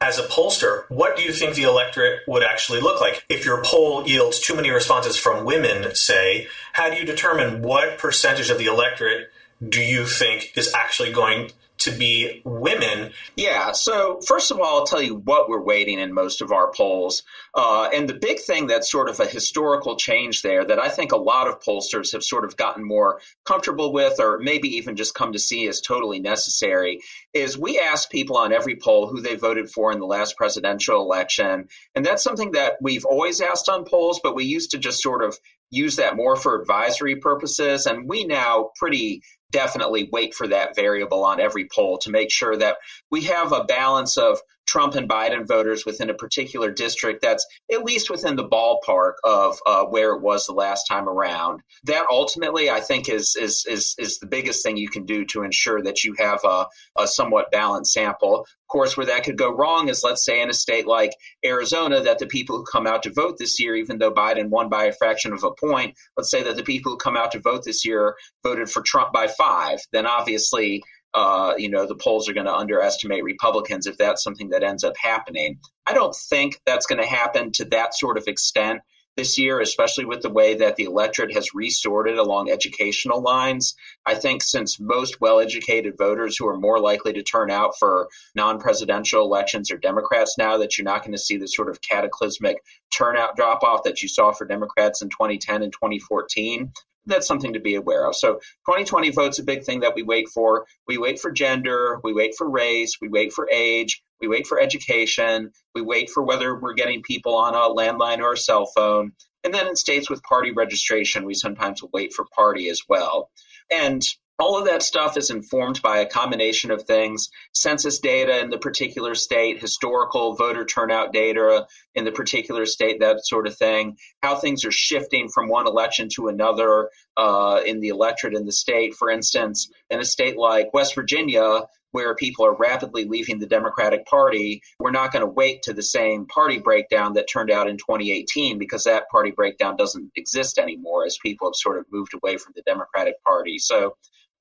[0.00, 3.24] as a pollster, what do you think the electorate would actually look like?
[3.28, 7.98] If your poll yields too many responses from women, say, how do you determine what
[7.98, 9.30] percentage of the electorate
[9.66, 13.12] do you think is actually going to be women.
[13.36, 13.72] Yeah.
[13.72, 17.22] So, first of all, I'll tell you what we're weighting in most of our polls.
[17.54, 21.12] Uh, and the big thing that's sort of a historical change there that I think
[21.12, 25.14] a lot of pollsters have sort of gotten more comfortable with, or maybe even just
[25.14, 27.00] come to see as totally necessary,
[27.32, 31.00] is we ask people on every poll who they voted for in the last presidential
[31.00, 31.68] election.
[31.94, 35.24] And that's something that we've always asked on polls, but we used to just sort
[35.24, 35.38] of
[35.70, 37.86] use that more for advisory purposes.
[37.86, 42.56] And we now pretty definitely weight for that variable on every poll to make sure
[42.56, 42.76] that
[43.10, 44.38] we have a balance of
[44.70, 49.58] Trump and Biden voters within a particular district that's at least within the ballpark of
[49.66, 51.60] uh, where it was the last time around.
[51.84, 55.42] That ultimately, I think, is is is is the biggest thing you can do to
[55.42, 58.42] ensure that you have a, a somewhat balanced sample.
[58.42, 61.10] Of course, where that could go wrong is, let's say, in a state like
[61.44, 64.68] Arizona, that the people who come out to vote this year, even though Biden won
[64.68, 67.40] by a fraction of a point, let's say that the people who come out to
[67.40, 70.80] vote this year voted for Trump by five, then obviously
[71.14, 74.84] uh, you know, the polls are going to underestimate Republicans if that's something that ends
[74.84, 75.58] up happening.
[75.86, 78.80] I don't think that's going to happen to that sort of extent
[79.16, 83.74] this year, especially with the way that the electorate has resorted along educational lines.
[84.06, 88.08] I think since most well educated voters who are more likely to turn out for
[88.34, 91.82] non presidential elections are Democrats now, that you're not going to see the sort of
[91.82, 92.58] cataclysmic
[92.96, 96.72] turnout drop off that you saw for Democrats in 2010 and 2014
[97.06, 98.16] that's something to be aware of.
[98.16, 98.34] So
[98.66, 100.66] 2020 vote's a big thing that we weight for.
[100.86, 104.60] We weight for gender, we weight for race, we weight for age, we weight for
[104.60, 109.12] education, we weight for whether we're getting people on a landline or a cell phone.
[109.42, 113.30] And then in states with party registration, we sometimes weight for party as well.
[113.72, 114.02] And
[114.40, 118.58] all of that stuff is informed by a combination of things census data in the
[118.58, 124.34] particular state, historical voter turnout data in the particular state, that sort of thing, how
[124.34, 128.94] things are shifting from one election to another uh, in the electorate in the state.
[128.94, 134.06] For instance, in a state like West Virginia, where people are rapidly leaving the Democratic
[134.06, 137.76] Party, we're not going to weight to the same party breakdown that turned out in
[137.76, 142.36] 2018 because that party breakdown doesn't exist anymore as people have sort of moved away
[142.36, 143.58] from the Democratic Party.
[143.58, 143.96] So,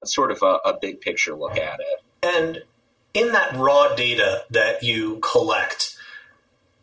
[0.06, 2.04] sort of a, a big picture look at it.
[2.24, 2.64] And
[3.14, 5.98] in that raw data that you collect,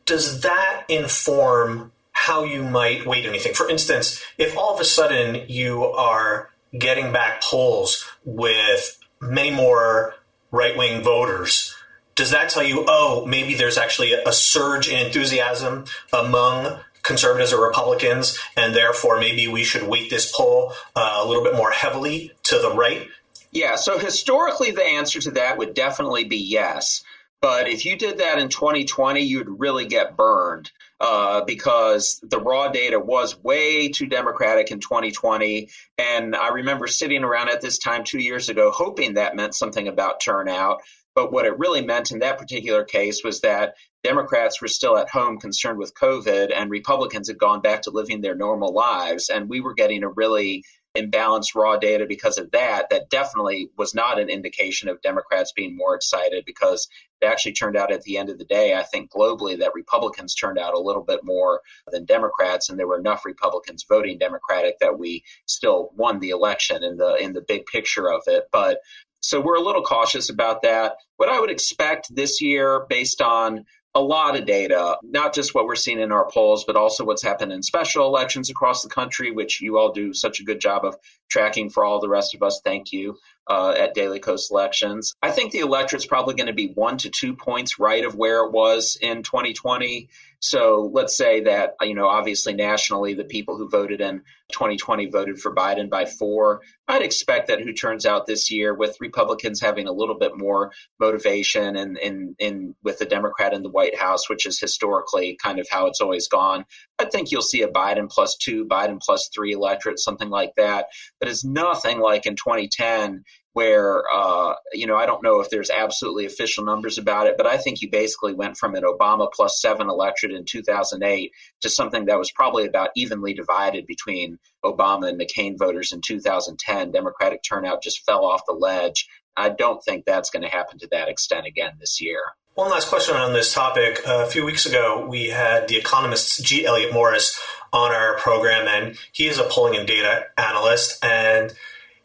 [0.04, 3.54] does that inform how you might weight anything?
[3.54, 10.14] For instance, if all of a sudden you are getting back polls with many more
[10.50, 11.74] right wing voters,
[12.14, 17.64] does that tell you, oh, maybe there's actually a surge in enthusiasm among conservatives or
[17.64, 22.32] Republicans, and therefore maybe we should weight this poll uh, a little bit more heavily
[22.44, 23.08] to the right?
[23.52, 27.02] Yeah, so historically, the answer to that would definitely be yes.
[27.40, 32.68] But if you did that in 2020, you'd really get burned uh, because the raw
[32.68, 35.68] data was way too Democratic in 2020.
[35.98, 39.86] And I remember sitting around at this time two years ago hoping that meant something
[39.86, 40.82] about turnout.
[41.16, 43.74] But what it really meant in that particular case was that
[44.04, 48.20] Democrats were still at home concerned with COVID, and Republicans had gone back to living
[48.20, 49.30] their normal lives.
[49.30, 50.62] And we were getting a really
[50.96, 55.76] imbalanced raw data because of that, that definitely was not an indication of Democrats being
[55.76, 56.88] more excited because
[57.20, 60.34] it actually turned out at the end of the day, I think globally, that Republicans
[60.34, 64.78] turned out a little bit more than Democrats, and there were enough Republicans voting Democratic
[64.80, 68.44] that we still won the election in the in the big picture of it.
[68.52, 68.78] But
[69.26, 70.98] so we're a little cautious about that.
[71.16, 75.64] What I would expect this year, based on a lot of data, not just what
[75.64, 79.32] we're seeing in our polls, but also what's happened in special elections across the country,
[79.32, 80.96] which you all do such a good job of
[81.28, 82.60] tracking for all the rest of us.
[82.62, 85.12] Thank you uh, at Daily Kos elections.
[85.20, 88.44] I think the electorate's probably going to be one to two points right of where
[88.44, 90.08] it was in 2020.
[90.40, 94.22] So let's say that, you know, obviously nationally, the people who voted in
[94.52, 96.60] 2020 voted for Biden by four.
[96.86, 100.72] I'd expect that who turns out this year with Republicans having a little bit more
[101.00, 105.58] motivation and in, in with the Democrat in the White House, which is historically kind
[105.58, 106.64] of how it's always gone.
[106.98, 110.86] I think you'll see a Biden plus two, Biden plus three electorate, something like that.
[111.18, 113.24] But it's nothing like in 2010
[113.56, 117.46] where uh, you know I don't know if there's absolutely official numbers about it, but
[117.46, 122.04] I think you basically went from an Obama plus seven electorate in 2008 to something
[122.04, 126.92] that was probably about evenly divided between Obama and McCain voters in 2010.
[126.92, 129.08] Democratic turnout just fell off the ledge.
[129.38, 132.20] I don't think that's going to happen to that extent again this year.
[132.56, 134.06] One last question on this topic.
[134.06, 136.66] Uh, a few weeks ago, we had the economist G.
[136.66, 137.40] Elliott Morris
[137.72, 141.02] on our program, and he is a polling and data analyst.
[141.02, 141.54] And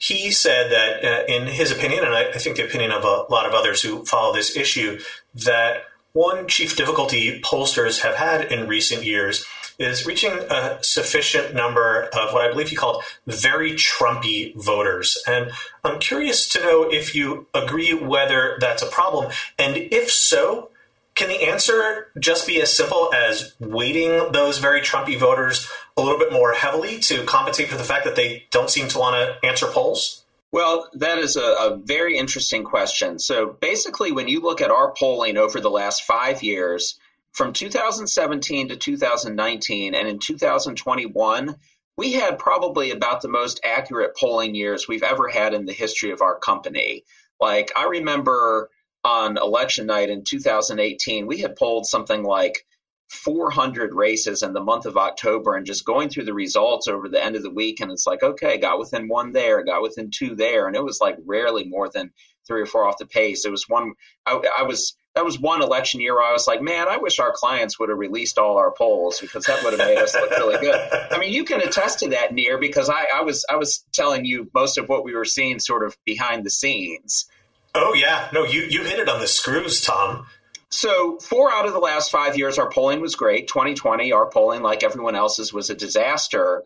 [0.02, 3.32] he said that, uh, in his opinion, and I, I, think the opinion of a
[3.32, 5.00] lot of others who follow this issue,
[5.36, 5.84] that
[6.14, 9.46] one chief difficulty pollsters have had in recent years
[9.78, 15.22] is reaching a sufficient number of what I believe he called very Trumpy voters.
[15.28, 15.52] And
[15.84, 19.32] I'm curious to know if you agree whether that's a problem.
[19.60, 20.72] And if so,
[21.14, 26.20] can the answer just be as simple as weighting those very Trumpy voters a little
[26.20, 29.48] bit more heavily to compensate for the fact that they don't seem to want to
[29.48, 30.24] answer polls?
[30.52, 33.20] Well, that is a, a, very interesting question.
[33.20, 37.00] So basically, when you look at our polling over the last five years,
[37.32, 41.56] from 2017 to 2019 and in 2021,
[41.96, 46.12] we had probably about the most accurate polling years we've ever had in the history
[46.12, 47.06] of our company.
[47.40, 48.70] Like, I remember
[49.04, 52.66] on election night in 2018, we had polled something like
[53.12, 57.24] 400 races in the month of October and just going through the results over the
[57.24, 57.82] end of the week.
[57.82, 60.66] And it's like, okay, got within one there, got within two there.
[60.66, 62.12] And it was like rarely more than
[62.48, 63.44] three or four off the pace.
[63.44, 63.94] It was one,
[64.26, 67.20] I, I was, that was one election year where I was like, man, I wish
[67.20, 70.32] our clients would have released all our polls because that would have made us look
[70.32, 70.80] really good.
[71.12, 74.24] I mean, you can attest to that, Nir, because I, I was, I was telling
[74.24, 77.28] you most of what we were seeing sort of behind the scenes.
[77.74, 80.26] Oh yeah, no, you you hit it on the screws, Tom.
[80.72, 83.48] So, four out of the last five years, our polling was great.
[83.50, 86.64] 2020, our polling, like everyone else's, was a disaster.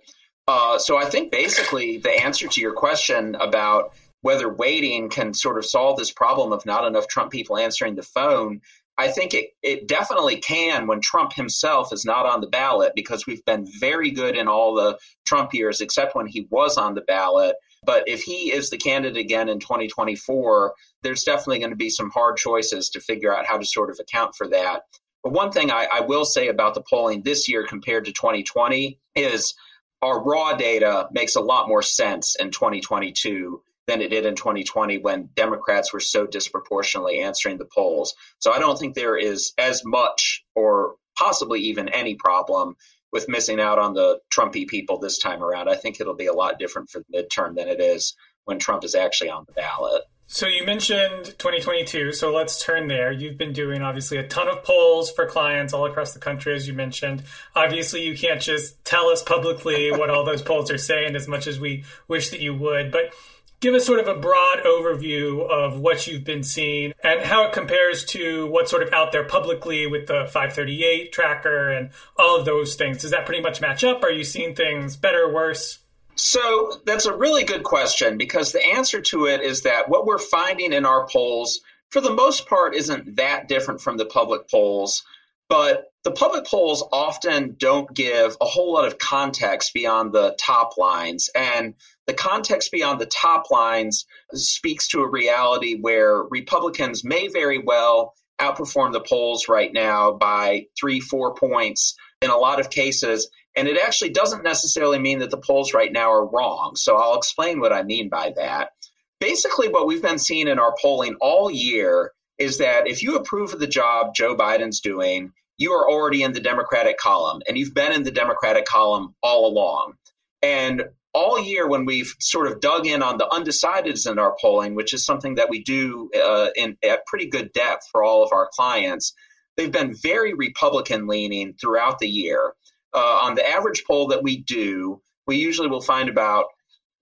[0.47, 5.57] Uh, so, I think basically the answer to your question about whether weighting can sort
[5.57, 8.61] of solve this problem of not enough Trump people answering the phone,
[8.97, 13.27] I think it, it definitely can when Trump himself is not on the ballot because
[13.27, 17.01] we've been very good in all the Trump years, except when he was on the
[17.01, 17.55] ballot.
[17.83, 20.73] But if he is the candidate again in 2024,
[21.05, 23.99] there's definitely going to be some hard choices to figure out how to sort of
[23.99, 24.81] account for that.
[25.23, 28.99] But one thing I, I will say about the polling this year compared to 2020
[29.15, 29.53] is
[30.01, 34.97] our raw data makes a lot more sense in 2022 than it did in 2020
[34.97, 38.15] when Democrats were so disproportionately answering the polls.
[38.39, 42.75] So I don't think there is as much or possibly even any problem
[43.11, 45.69] with missing out on the Trumpy people this time around.
[45.69, 48.83] I think it'll be a lot different for the midterm than it is when Trump
[48.83, 50.01] is actually on the ballot.
[50.27, 53.11] So you mentioned 2022, so let's turn there.
[53.11, 56.67] You've been doing obviously a ton of polls for clients all across the country, as
[56.67, 57.23] you mentioned.
[57.55, 61.45] Obviously, you can't just tell us publicly what all those polls are saying as much
[61.45, 63.13] as we wish that you would, but
[63.59, 67.53] give us sort of a broad overview of what you've been seeing and how it
[67.53, 72.45] compares to what's sort of out there publicly with the 538 tracker and all of
[72.45, 72.97] those things.
[72.97, 74.03] Does that pretty much match up?
[74.03, 75.79] Are you seeing things better, or worse?
[76.15, 80.17] So that's a really good question because the answer to it is that what we're
[80.17, 81.59] finding in our polls,
[81.89, 85.03] for the most part, isn't that different from the public polls.
[85.47, 90.77] But the public polls often don't give a whole lot of context beyond the top
[90.77, 91.29] lines.
[91.35, 91.75] And
[92.07, 98.13] the context beyond the top lines speaks to a reality where Republicans may very well
[98.39, 103.29] outperform the polls right now by three, four points in a lot of cases.
[103.55, 106.75] And it actually doesn't necessarily mean that the polls right now are wrong.
[106.75, 108.71] So I'll explain what I mean by that.
[109.19, 113.53] Basically, what we've been seeing in our polling all year is that if you approve
[113.53, 117.73] of the job Joe Biden's doing, you are already in the Democratic column, and you've
[117.73, 119.93] been in the Democratic column all along.
[120.41, 120.83] And
[121.13, 124.93] all year, when we've sort of dug in on the undecideds in our polling, which
[124.93, 128.49] is something that we do uh, in at pretty good depth for all of our
[128.53, 129.13] clients,
[129.55, 132.53] they've been very Republican leaning throughout the year
[132.95, 136.45] uh, on the average poll that we do, we usually will find about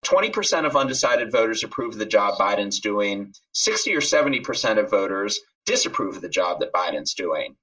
[0.05, 5.39] 20% of undecided voters approve of the job Biden's doing, 60 or 70% of voters
[5.65, 7.55] disapprove of the job that Biden's doing.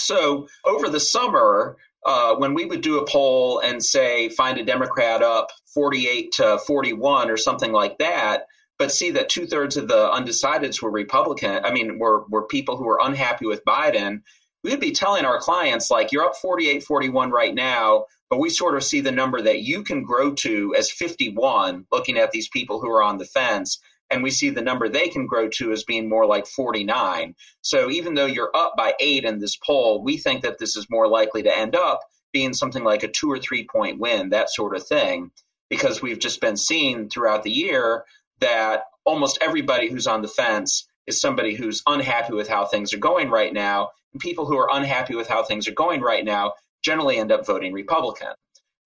[0.00, 4.64] So over the summer, uh, when we would do a poll and say find a
[4.64, 8.46] Democrat up 48 to 41 or something like that,
[8.78, 12.78] but see that two thirds of the undecideds were Republican, I mean, were, were people
[12.78, 14.22] who were unhappy with Biden,
[14.62, 18.50] we would be telling our clients like you're up 48 41 right now but we
[18.50, 22.48] sort of see the number that you can grow to as 51 looking at these
[22.48, 23.80] people who are on the fence
[24.10, 27.90] and we see the number they can grow to as being more like 49 so
[27.90, 31.08] even though you're up by 8 in this poll we think that this is more
[31.08, 32.00] likely to end up
[32.32, 35.30] being something like a 2 or 3 point win that sort of thing
[35.68, 38.04] because we've just been seeing throughout the year
[38.40, 42.98] that almost everybody who's on the fence is somebody who's unhappy with how things are
[42.98, 47.18] going right now people who are unhappy with how things are going right now generally
[47.18, 48.28] end up voting Republican.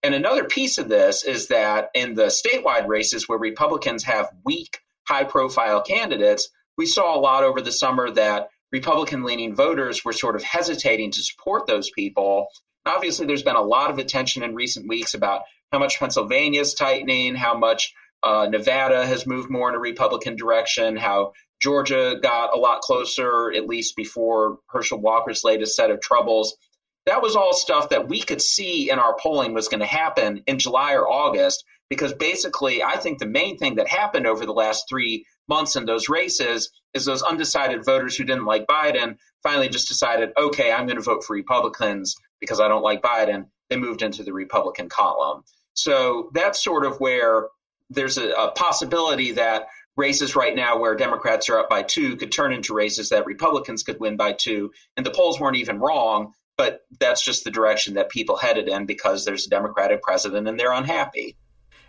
[0.03, 4.79] And another piece of this is that in the statewide races where Republicans have weak,
[5.09, 10.13] high profile candidates, we saw a lot over the summer that Republican leaning voters were
[10.13, 12.49] sort of hesitating to support those people.
[12.85, 16.75] Obviously, there's been a lot of attention in recent weeks about how much Pennsylvania is
[16.75, 21.33] tightening, how much uh, Nevada has moved more in a Republican direction, how
[21.65, 26.55] Georgia got a lot closer, at least before Herschel Walker's latest set of troubles.
[27.07, 30.43] That was all stuff that we could see in our polling was going to happen
[30.47, 34.53] in July or August, because basically, I think the main thing that happened over the
[34.53, 39.71] last three months in those races is those undecided voters who didn't like Biden finally
[39.71, 43.47] just decided, okay, I'm going to vote for Republicans because I don't like Biden.
[43.71, 45.45] They moved into the Republican column.
[45.73, 47.49] So that's sort of where
[47.89, 52.33] there's a, a possibility that races right now where Democrats are up by two could
[52.33, 54.73] turn into races that Republicans could win by two.
[54.97, 58.87] And the polls weren't even wrong, but that's just the direction that people headed in
[58.87, 61.37] because there's a Democratic president and they're unhappy.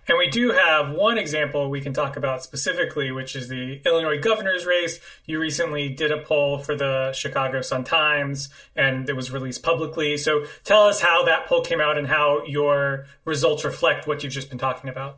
[0.08, 4.20] And we do have one example we can talk about specifically, which is the Illinois
[4.20, 5.00] governor's race.
[5.26, 10.18] You recently did a poll for the Chicago Sun Times and it was released publicly.
[10.18, 14.34] So tell us how that poll came out and how your results reflect what you've
[14.34, 15.18] just been talking about.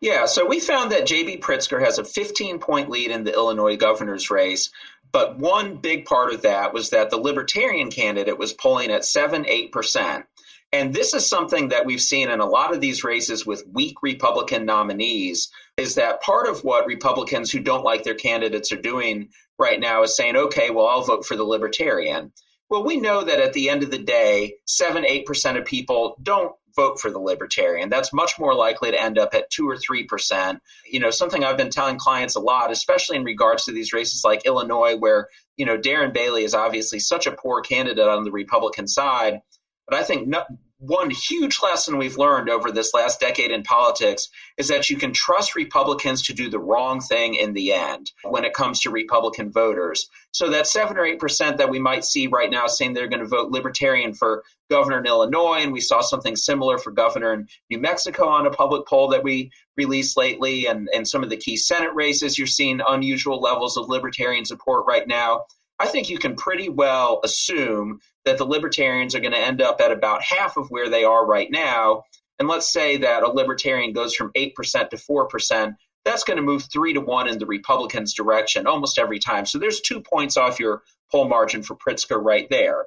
[0.00, 1.38] Yeah, so we found that J.B.
[1.38, 4.70] Pritzker has a 15 point lead in the Illinois governor's race.
[5.10, 9.44] But one big part of that was that the Libertarian candidate was polling at 7
[9.44, 10.24] 8%.
[10.70, 14.02] And this is something that we've seen in a lot of these races with weak
[14.02, 19.30] Republican nominees is that part of what Republicans who don't like their candidates are doing
[19.58, 22.32] right now is saying, okay, well, I'll vote for the Libertarian.
[22.70, 26.52] Well, we know that at the end of the day, 7 8% of people don't
[26.76, 27.88] vote for the libertarian.
[27.88, 30.60] That's much more likely to end up at 2 or 3%.
[30.86, 34.22] You know, something I've been telling clients a lot, especially in regards to these races
[34.24, 38.30] like Illinois, where, you know, Darren Bailey is obviously such a poor candidate on the
[38.30, 39.40] Republican side.
[39.88, 40.44] But I think no,
[40.78, 45.12] one huge lesson we've learned over this last decade in politics is that you can
[45.12, 49.50] trust Republicans to do the wrong thing in the end when it comes to Republican
[49.50, 50.08] voters.
[50.30, 53.22] So that seven or eight percent that we might see right now saying they're going
[53.22, 57.48] to vote Libertarian for governor in Illinois, and we saw something similar for governor in
[57.70, 61.36] New Mexico on a public poll that we released lately, and, and some of the
[61.36, 65.44] key Senate races, you're seeing unusual levels of Libertarian support right now.
[65.78, 69.80] I think you can pretty well assume that the libertarians are going to end up
[69.80, 72.02] at about half of where they are right now.
[72.38, 74.54] And let's say that a libertarian goes from 8%
[74.90, 75.74] to 4%.
[76.04, 79.46] that's going to move three to one in the Republicans' direction almost every time.
[79.46, 82.86] So there's two points off your poll margin for Pritzker right there.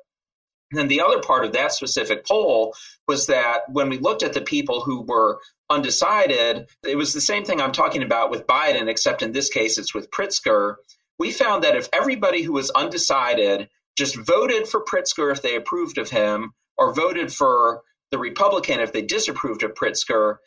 [0.71, 2.73] And then the other part of that specific poll
[3.07, 5.39] was that when we looked at the people who were
[5.69, 9.77] undecided, it was the same thing I'm talking about with Biden, except in this case
[9.77, 10.75] it's with Pritzker.
[11.21, 15.99] We found that if everybody who was undecided just voted for Pritzker if they approved
[15.99, 20.37] of him, or voted for the Republican if they disapproved of Pritzker,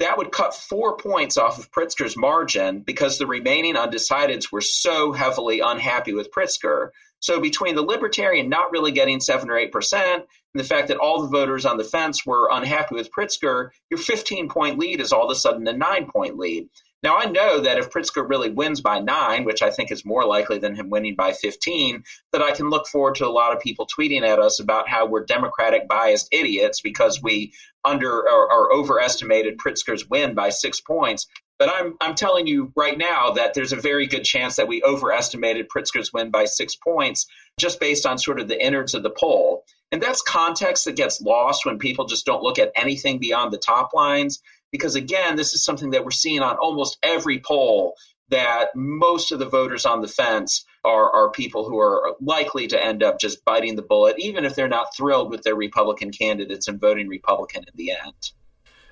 [0.00, 5.12] that would cut four points off of Pritzker's margin because the remaining undecideds were so
[5.12, 6.88] heavily unhappy with Pritzker.
[7.20, 10.98] So between the libertarian not really getting seven or eight percent and the fact that
[10.98, 15.12] all the voters on the fence were unhappy with Pritzker, your 15 point lead is
[15.12, 16.68] all of a sudden a nine point lead.
[17.02, 20.24] Now, I know that if Pritzker really wins by nine, which I think is more
[20.24, 23.60] likely than him winning by 15, that I can look forward to a lot of
[23.60, 27.52] people tweeting at us about how we're Democratic biased idiots because we
[27.84, 31.28] under or, or overestimated Pritzker's win by six points.
[31.58, 34.82] But I'm, I'm telling you right now that there's a very good chance that we
[34.82, 37.26] overestimated Pritzker's win by six points
[37.60, 39.64] just based on sort of the innards of the poll.
[39.90, 43.58] And that's context that gets lost when people just don't look at anything beyond the
[43.58, 44.40] top lines
[44.70, 47.94] because again, this is something that we're seeing on almost every poll
[48.30, 52.82] that most of the voters on the fence are, are people who are likely to
[52.82, 56.68] end up just biting the bullet, even if they're not thrilled with their Republican candidates
[56.68, 58.32] and voting Republican in the end.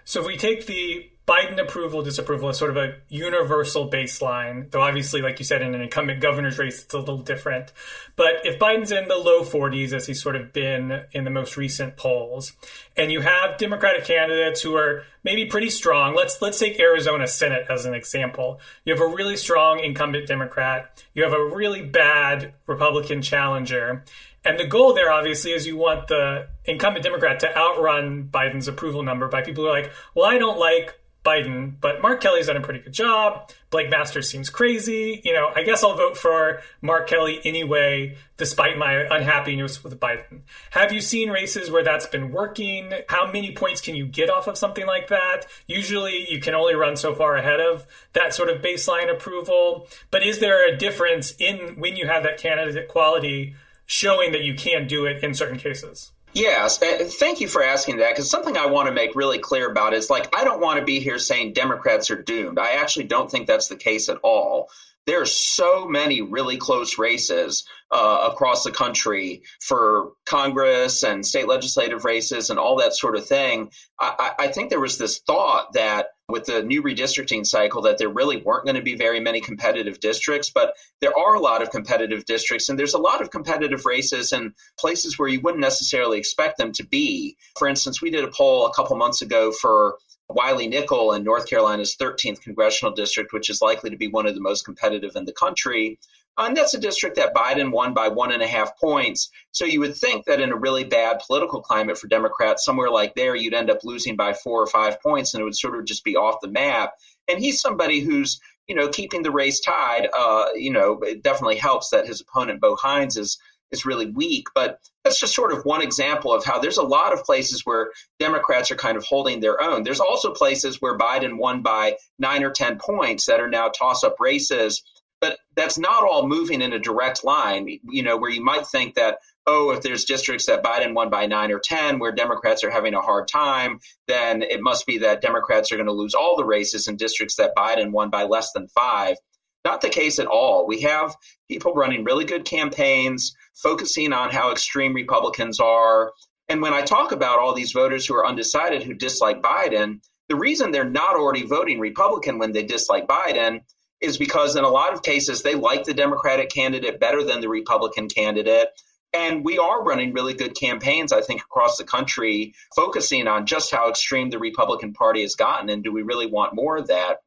[0.04, 4.80] So if we take the Biden approval, disapproval is sort of a universal baseline, though
[4.80, 7.72] obviously, like you said, in an incumbent governor's race, it's a little different.
[8.14, 11.56] But if Biden's in the low 40s, as he's sort of been in the most
[11.56, 12.52] recent polls,
[12.96, 17.66] and you have Democratic candidates who are maybe pretty strong, let's let's take Arizona Senate
[17.68, 18.60] as an example.
[18.84, 24.04] You have a really strong incumbent Democrat, you have a really bad Republican challenger,
[24.44, 29.02] and the goal there, obviously, is you want the incumbent Democrat to outrun Biden's approval
[29.02, 30.96] number by people who are like, well, I don't like
[31.26, 33.50] Biden, but Mark Kelly's done a pretty good job.
[33.70, 35.20] Blake Masters seems crazy.
[35.24, 40.42] You know, I guess I'll vote for Mark Kelly anyway, despite my unhappiness with Biden.
[40.70, 42.92] Have you seen races where that's been working?
[43.08, 45.46] How many points can you get off of something like that?
[45.66, 49.88] Usually you can only run so far ahead of that sort of baseline approval.
[50.12, 53.56] But is there a difference in when you have that candidate quality
[53.86, 56.12] showing that you can do it in certain cases.
[56.36, 59.94] Yes, thank you for asking that because something I want to make really clear about
[59.94, 62.58] is like I don't want to be here saying Democrats are doomed.
[62.58, 64.68] I actually don't think that's the case at all
[65.06, 71.46] there are so many really close races uh, across the country for Congress and state
[71.46, 73.70] legislative races and all that sort of thing.
[74.00, 78.08] I, I, think there was this thought that with the new redistricting cycle that there
[78.08, 81.70] really weren't going to be very many competitive districts, but there are a lot of
[81.70, 86.18] competitive districts and there's a lot of competitive races in places where you wouldn't necessarily
[86.18, 87.36] expect them to be.
[87.58, 89.98] For instance, we did a poll a couple months ago for
[90.28, 94.34] Wiley Nickel in North Carolina's 13th congressional district, which is likely to be one of
[94.34, 95.98] the most competitive in the country.
[96.38, 99.30] And that's a district that Biden won by one and a half points.
[99.52, 103.14] So you would think that in a really bad political climate for Democrats, somewhere like
[103.14, 105.86] there, you'd end up losing by four or five points and it would sort of
[105.86, 106.92] just be off the map.
[107.28, 110.08] And he's somebody who's, you know, keeping the race tied.
[110.16, 113.38] Uh, you know, it definitely helps that his opponent, Bo Hines, is
[113.70, 114.46] is really weak.
[114.54, 117.90] But that's just sort of one example of how there's a lot of places where
[118.18, 119.82] Democrats are kind of holding their own.
[119.82, 124.04] There's also places where Biden won by nine or 10 points that are now toss
[124.04, 124.82] up races.
[125.20, 128.94] But that's not all moving in a direct line, you know, where you might think
[128.94, 132.70] that, oh, if there's districts that Biden won by nine or 10 where Democrats are
[132.70, 136.36] having a hard time, then it must be that Democrats are going to lose all
[136.36, 139.16] the races in districts that Biden won by less than five.
[139.64, 140.66] Not the case at all.
[140.66, 141.16] We have
[141.48, 146.12] people running really good campaigns, focusing on how extreme Republicans are.
[146.48, 150.36] And when I talk about all these voters who are undecided who dislike Biden, the
[150.36, 153.62] reason they're not already voting Republican when they dislike Biden
[154.00, 157.48] is because in a lot of cases they like the Democratic candidate better than the
[157.48, 158.68] Republican candidate.
[159.14, 163.70] And we are running really good campaigns, I think, across the country, focusing on just
[163.70, 165.70] how extreme the Republican Party has gotten.
[165.70, 167.18] And do we really want more of that?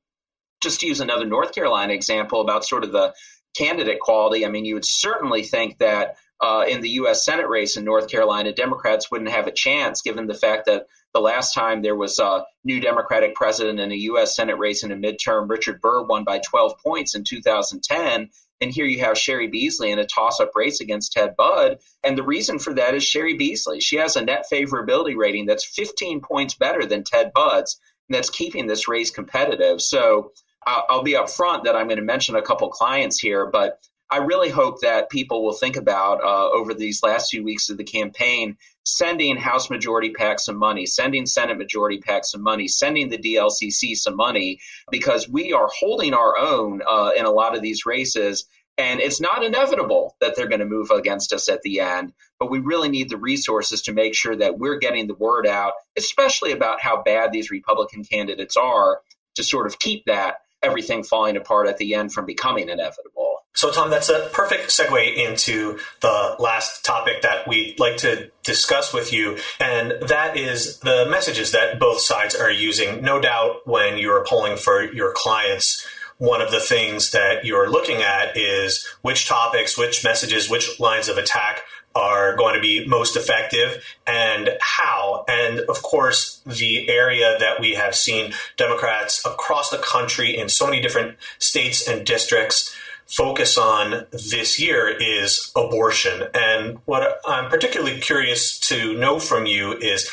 [0.62, 3.14] just to use another North Carolina example about sort of the
[3.58, 7.26] candidate quality, I mean, you would certainly think that uh, in the U.S.
[7.26, 11.22] Senate race in North Carolina, Democrats wouldn't have a chance given the fact that the
[11.22, 14.36] last time there was a new Democratic president in a U.S.
[14.36, 18.30] Senate race in a midterm, Richard Burr won by 12 points in 2010.
[18.62, 21.80] And here you have Cheri Beasley in a toss up race against Ted Budd.
[22.04, 23.80] And the reason for that is Cheri Beasley.
[23.80, 28.30] She has a net favorability rating that's 15 points better than Ted Budd's, and that's
[28.30, 29.82] keeping this race competitive.
[29.82, 30.34] So
[30.68, 33.80] I'll, I'll be upfront that I'm going to mention a couple clients here, but
[34.12, 37.78] I really hope that people will think about uh, over these last few weeks of
[37.78, 43.10] the campaign sending House Majority PAC some money, sending Senate Majority PAC some money, sending
[43.10, 47.62] the DLCC some money, because we are holding our own uh, in a lot of
[47.62, 48.46] these races.
[48.78, 52.50] And it's not inevitable that they're going to move against us at the end, but
[52.50, 56.54] we really need the resources to make sure that we're getting the word out, especially
[56.54, 59.02] about how bad these Republican candidates are,
[59.36, 63.29] to sort of keep that everything falling apart at the end from becoming inevitable.
[63.54, 68.94] So, Tom, that's a perfect segue into the last topic that we'd like to discuss
[68.94, 73.02] with you, and that is the messages that both sides are using.
[73.02, 75.86] No doubt, when you're polling for your clients,
[76.20, 81.08] one of the things that you're looking at is which topics, which messages, which lines
[81.08, 81.64] of attack
[81.96, 85.26] are going to be most effective and how.
[85.28, 90.66] And of course, the area that we have seen Democrats across the country in so
[90.66, 92.76] many different states and districts
[93.10, 96.24] focus on this year is abortion.
[96.34, 100.10] And what I'm particularly curious to know from you is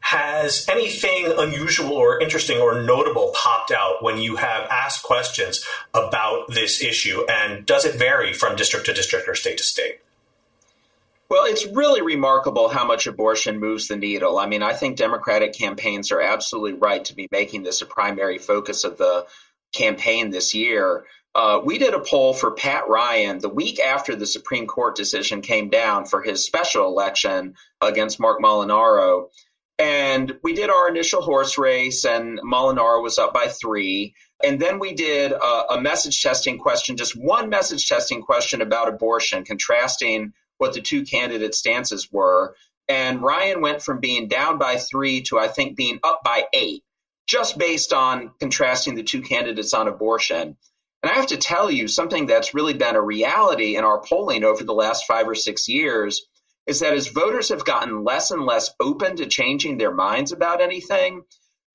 [0.00, 5.64] has anything unusual or interesting or notable popped out when you have asked questions
[5.94, 7.24] about this issue?
[7.30, 10.00] And does it vary from district to district or state to state?
[11.28, 14.38] Well, it's really remarkable how much abortion moves the needle.
[14.38, 18.38] I mean, I think Democratic campaigns are absolutely right to be making this a primary
[18.38, 19.26] focus of the
[19.72, 21.04] campaign this year.
[21.34, 25.40] Uh, we did a poll for Pat Ryan the week after the Supreme Court decision
[25.40, 29.28] came down for his special election against Marc Molinaro.
[29.78, 34.14] And we did our initial horse race, and Molinaro was up by three.
[34.44, 38.88] And then we did a, a message testing question, just one message testing question about
[38.88, 42.54] abortion, contrasting what the two candidate stances were.
[42.88, 46.84] And Ryan went from being down by three to, I think, being up by eight,
[47.26, 50.56] just based on contrasting the two candidates on abortion.
[51.02, 54.44] And I have to tell you, something that's really been a reality in our polling
[54.44, 56.26] over the last five or six years
[56.66, 60.60] is that as voters have gotten less and less open to changing their minds about
[60.60, 61.22] anything,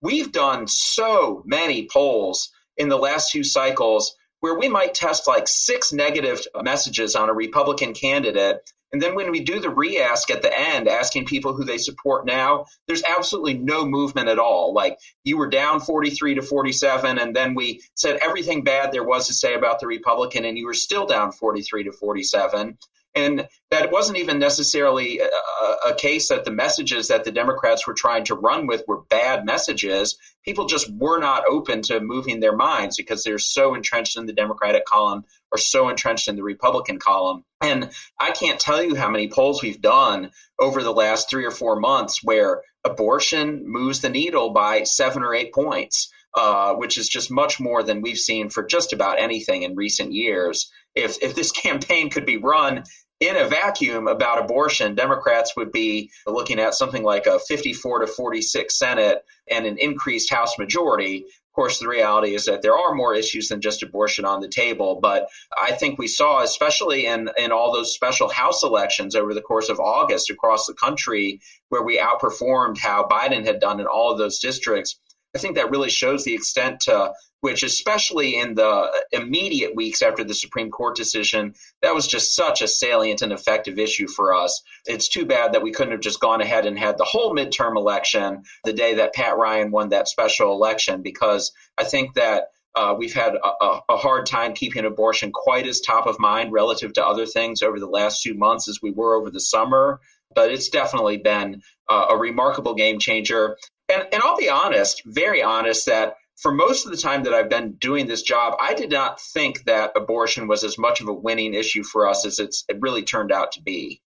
[0.02, 5.48] we've done so many polls in the last two cycles where we might test like
[5.48, 8.62] six negative messages on a Republican candidate
[8.92, 12.26] and then when we do the re-ask at the end, asking people who they support
[12.26, 14.74] now, there's absolutely no movement at all.
[14.74, 19.28] Like you were down 43 to 47, and then we said everything bad there was
[19.28, 22.78] to say about the Republican, and you were still down 43 to 47.
[23.16, 27.96] And that wasn't even necessarily a, a, case that the messages that the Democrats were
[27.96, 30.18] trying to run with were bad messages.
[30.46, 34.34] People just were not open to moving their minds because they're so entrenched in the
[34.34, 37.44] Democratic column or so entrenched in the Republican column.
[37.62, 37.90] And
[38.20, 41.80] I can't tell you how many polls we've done over the last three or four
[41.80, 46.12] months where abortion moves the needle by seven or eight points.
[46.36, 50.14] Uh, which is just much more than we've seen for just about anything in recent
[50.14, 50.70] years.
[50.94, 52.84] If if this campaign could be run
[53.20, 58.08] in a vacuum about abortion, Democrats would be looking at something like a 54 to
[58.08, 61.26] 46 Senate and an increased House majority.
[61.58, 65.00] Course, the reality is that there are more issues than just abortion on the table.
[65.02, 65.28] But
[65.60, 69.70] I think we saw, especially in, in all those special House elections over the course
[69.70, 74.20] of August across the country, where we outperformed how Biden had done in all of
[74.20, 75.00] those districts.
[75.38, 80.24] I think that really shows the extent to which, especially in the immediate weeks after
[80.24, 84.64] the Supreme Court decision, that was just such a salient and effective issue for us.
[84.88, 87.78] It's too bad that we couldn't have just gone ahead and had the whole midterm
[87.78, 92.96] election the day that Pat Ryan won that special election, because I think that uh,
[92.98, 97.06] we've had a, a, hard time keeping abortion quite as top of mind relative to
[97.06, 100.00] other things over the last few months as we were over the summer.
[100.34, 103.58] But it's definitely been uh, a remarkable game changer.
[103.90, 107.50] And, and I'll be honest, very honest, that for most of the time that I've
[107.50, 111.14] been doing this job, I did not think that abortion was as much of a
[111.14, 114.02] winning issue for us as it's, it really turned out to be.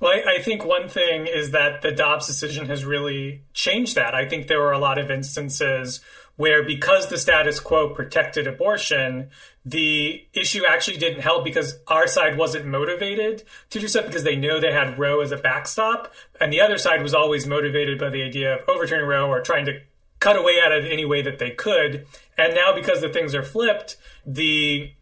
[0.00, 4.14] Well, I, I, think one thing is that the Dobbs decision has really changed that.
[4.14, 6.00] I think there were a lot of instances
[6.40, 9.28] where, because the status quo protected abortion,
[9.66, 14.36] the issue actually didn't help because our side wasn't motivated to do so because they
[14.36, 16.14] know they had Roe as a backstop.
[16.40, 19.66] And the other side was always motivated by the idea of overturning Roe or trying
[19.66, 19.82] to
[20.18, 22.06] cut away at it any way that they could.
[22.38, 24.92] And now, because the things are flipped, the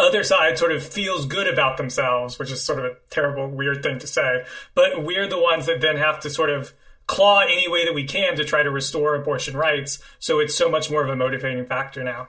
[0.00, 3.84] other side sort of feels good about themselves, which is sort of a terrible, weird
[3.84, 4.44] thing to say.
[4.74, 6.72] But we're the ones that then have to sort of
[7.06, 10.00] claw any way that we can to try to restore abortion rights.
[10.18, 12.28] So it's so much more of a motivating factor now.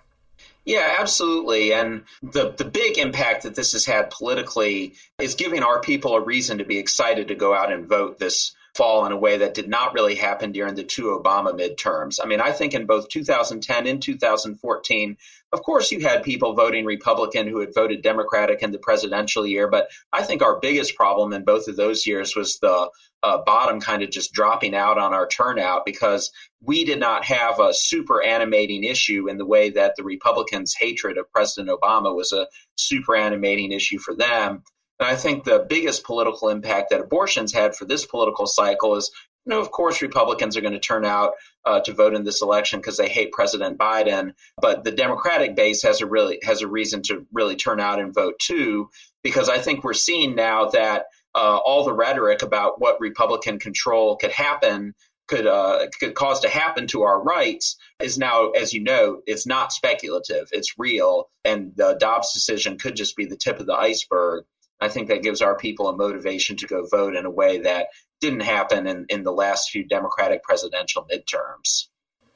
[0.65, 1.73] Yeah, absolutely.
[1.73, 6.21] And the, the big impact that this has had politically is giving our people a
[6.21, 9.55] reason to be excited to go out and vote this fall in a way that
[9.55, 12.19] did not really happen during the two Obama midterms.
[12.21, 15.17] I mean, I think in both 2010 and 2014,
[15.51, 19.67] of course, you had people voting Republican who had voted Democratic in the presidential year,
[19.67, 22.89] but I think our biggest problem in both of those years was the
[23.23, 27.59] uh, bottom kind of just dropping out on our turnout because we did not have
[27.59, 32.31] a super animating issue in the way that the Republicans' hatred of President Obama was
[32.31, 34.63] a super animating issue for them.
[34.99, 39.11] And I think the biggest political impact that abortions had for this political cycle is,
[39.45, 41.33] you know, of course, Republicans are going to turn out
[41.65, 45.83] uh, to vote in this election because they hate President Biden, but the Democratic base
[45.83, 48.89] has a really has a reason to really turn out and vote too,
[49.23, 51.05] because I think we're seeing now that
[51.37, 54.95] uh, all the rhetoric about what Republican control could happen
[55.27, 59.45] could uh, could cause to happen to our rights is now, as you know, it's
[59.45, 63.75] not speculative; it's real, and the Dobbs decision could just be the tip of the
[63.75, 64.45] iceberg.
[64.79, 67.87] I think that gives our people a motivation to go vote in a way that
[68.19, 71.87] didn't happen in, in the last few Democratic presidential midterms.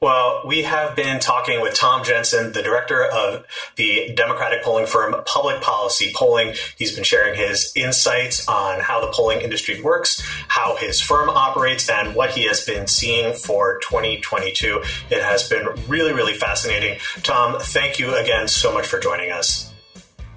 [0.02, 3.46] Well, we have been talking with Tom Jensen, the director of
[3.76, 6.56] the Democratic polling firm Public Policy Polling.
[6.76, 11.88] He's been sharing his insights on how the polling industry works, how his firm operates,
[11.88, 14.82] and what he has been seeing for 2022.
[15.08, 16.98] It has been really, really fascinating.
[17.22, 19.72] Tom, thank you again so much for joining us.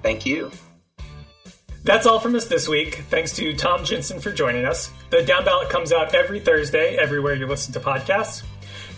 [0.00, 0.52] Thank you.
[1.82, 3.02] That's all from us this week.
[3.10, 4.92] Thanks to Tom Jensen for joining us.
[5.10, 8.44] The Downballot comes out every Thursday, everywhere you listen to podcasts.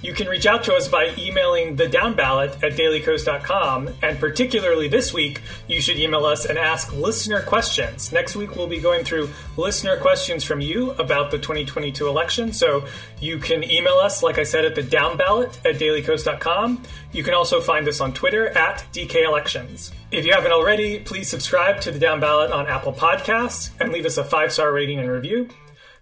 [0.00, 3.88] You can reach out to us by emailing the down ballot at dailykos.com.
[4.02, 8.12] And particularly this week, you should email us and ask listener questions.
[8.12, 12.52] Next week, we'll be going through listener questions from you about the 2022 election.
[12.52, 12.86] So
[13.20, 16.82] you can email us, like I said, at the down ballot at dailykos.com.
[17.12, 19.90] You can also find us on Twitter at DK Elections.
[20.10, 24.16] If you haven't already, please subscribe to the Downballot on Apple Podcasts and leave us
[24.16, 25.48] a five star rating and review.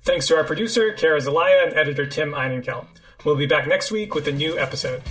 [0.03, 2.87] Thanks to our producer, Cara Zelaya, and editor, Tim Einenkel.
[3.25, 5.03] We'll be back next week with a new episode.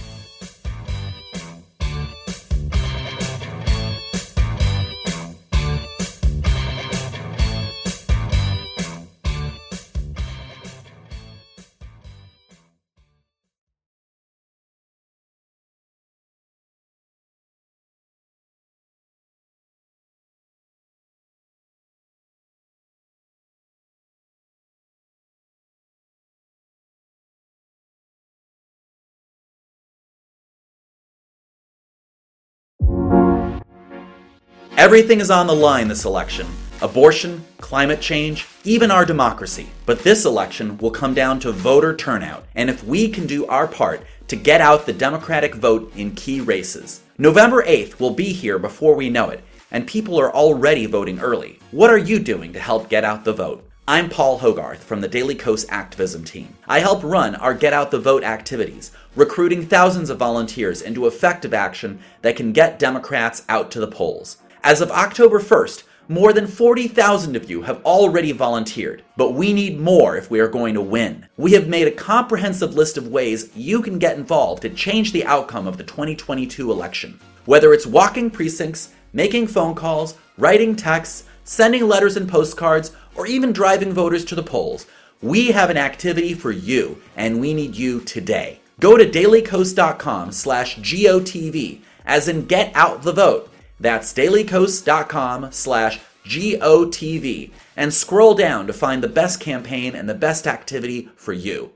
[34.78, 36.47] Everything is on the line this election
[36.82, 39.69] abortion, climate change, even our democracy.
[39.86, 43.67] But this election will come down to voter turnout, and if we can do our
[43.67, 47.01] part to get out the Democratic vote in key races.
[47.17, 51.57] November 8th will be here before we know it, and people are already voting early.
[51.71, 53.65] What are you doing to help get out the vote?
[53.88, 56.53] I'm Paul Hogarth from the Daily Kos activism team.
[56.67, 61.53] I help run our Get Out the Vote activities, recruiting thousands of volunteers into effective
[61.53, 64.38] action that can get Democrats out to the polls.
[64.66, 69.80] As of October 1st, more than 40,000 of you have already volunteered, but we need
[69.80, 71.28] more if we are going to win.
[71.38, 75.24] We have made a comprehensive list of ways you can get involved to change the
[75.24, 77.20] outcome of the 2022 election.
[77.45, 83.53] Whether it's walking precincts, making phone calls, writing texts, sending letters and postcards, or even
[83.53, 84.88] driving voters to the polls,
[85.22, 88.61] we have an activity for you, and we need you today.
[88.80, 97.51] Go to dailykos.com slash GOTV, as in get out the vote that's dailykos.com slash GOTV
[97.76, 101.71] and scroll down to find the best campaign and the best activity for you.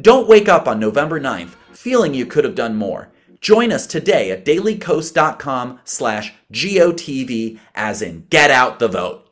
[0.00, 3.08] Don't wake up on November 9th feeling you could have done more.
[3.40, 9.23] Join us today at dailykos.com slash GOTV as in get out the vote.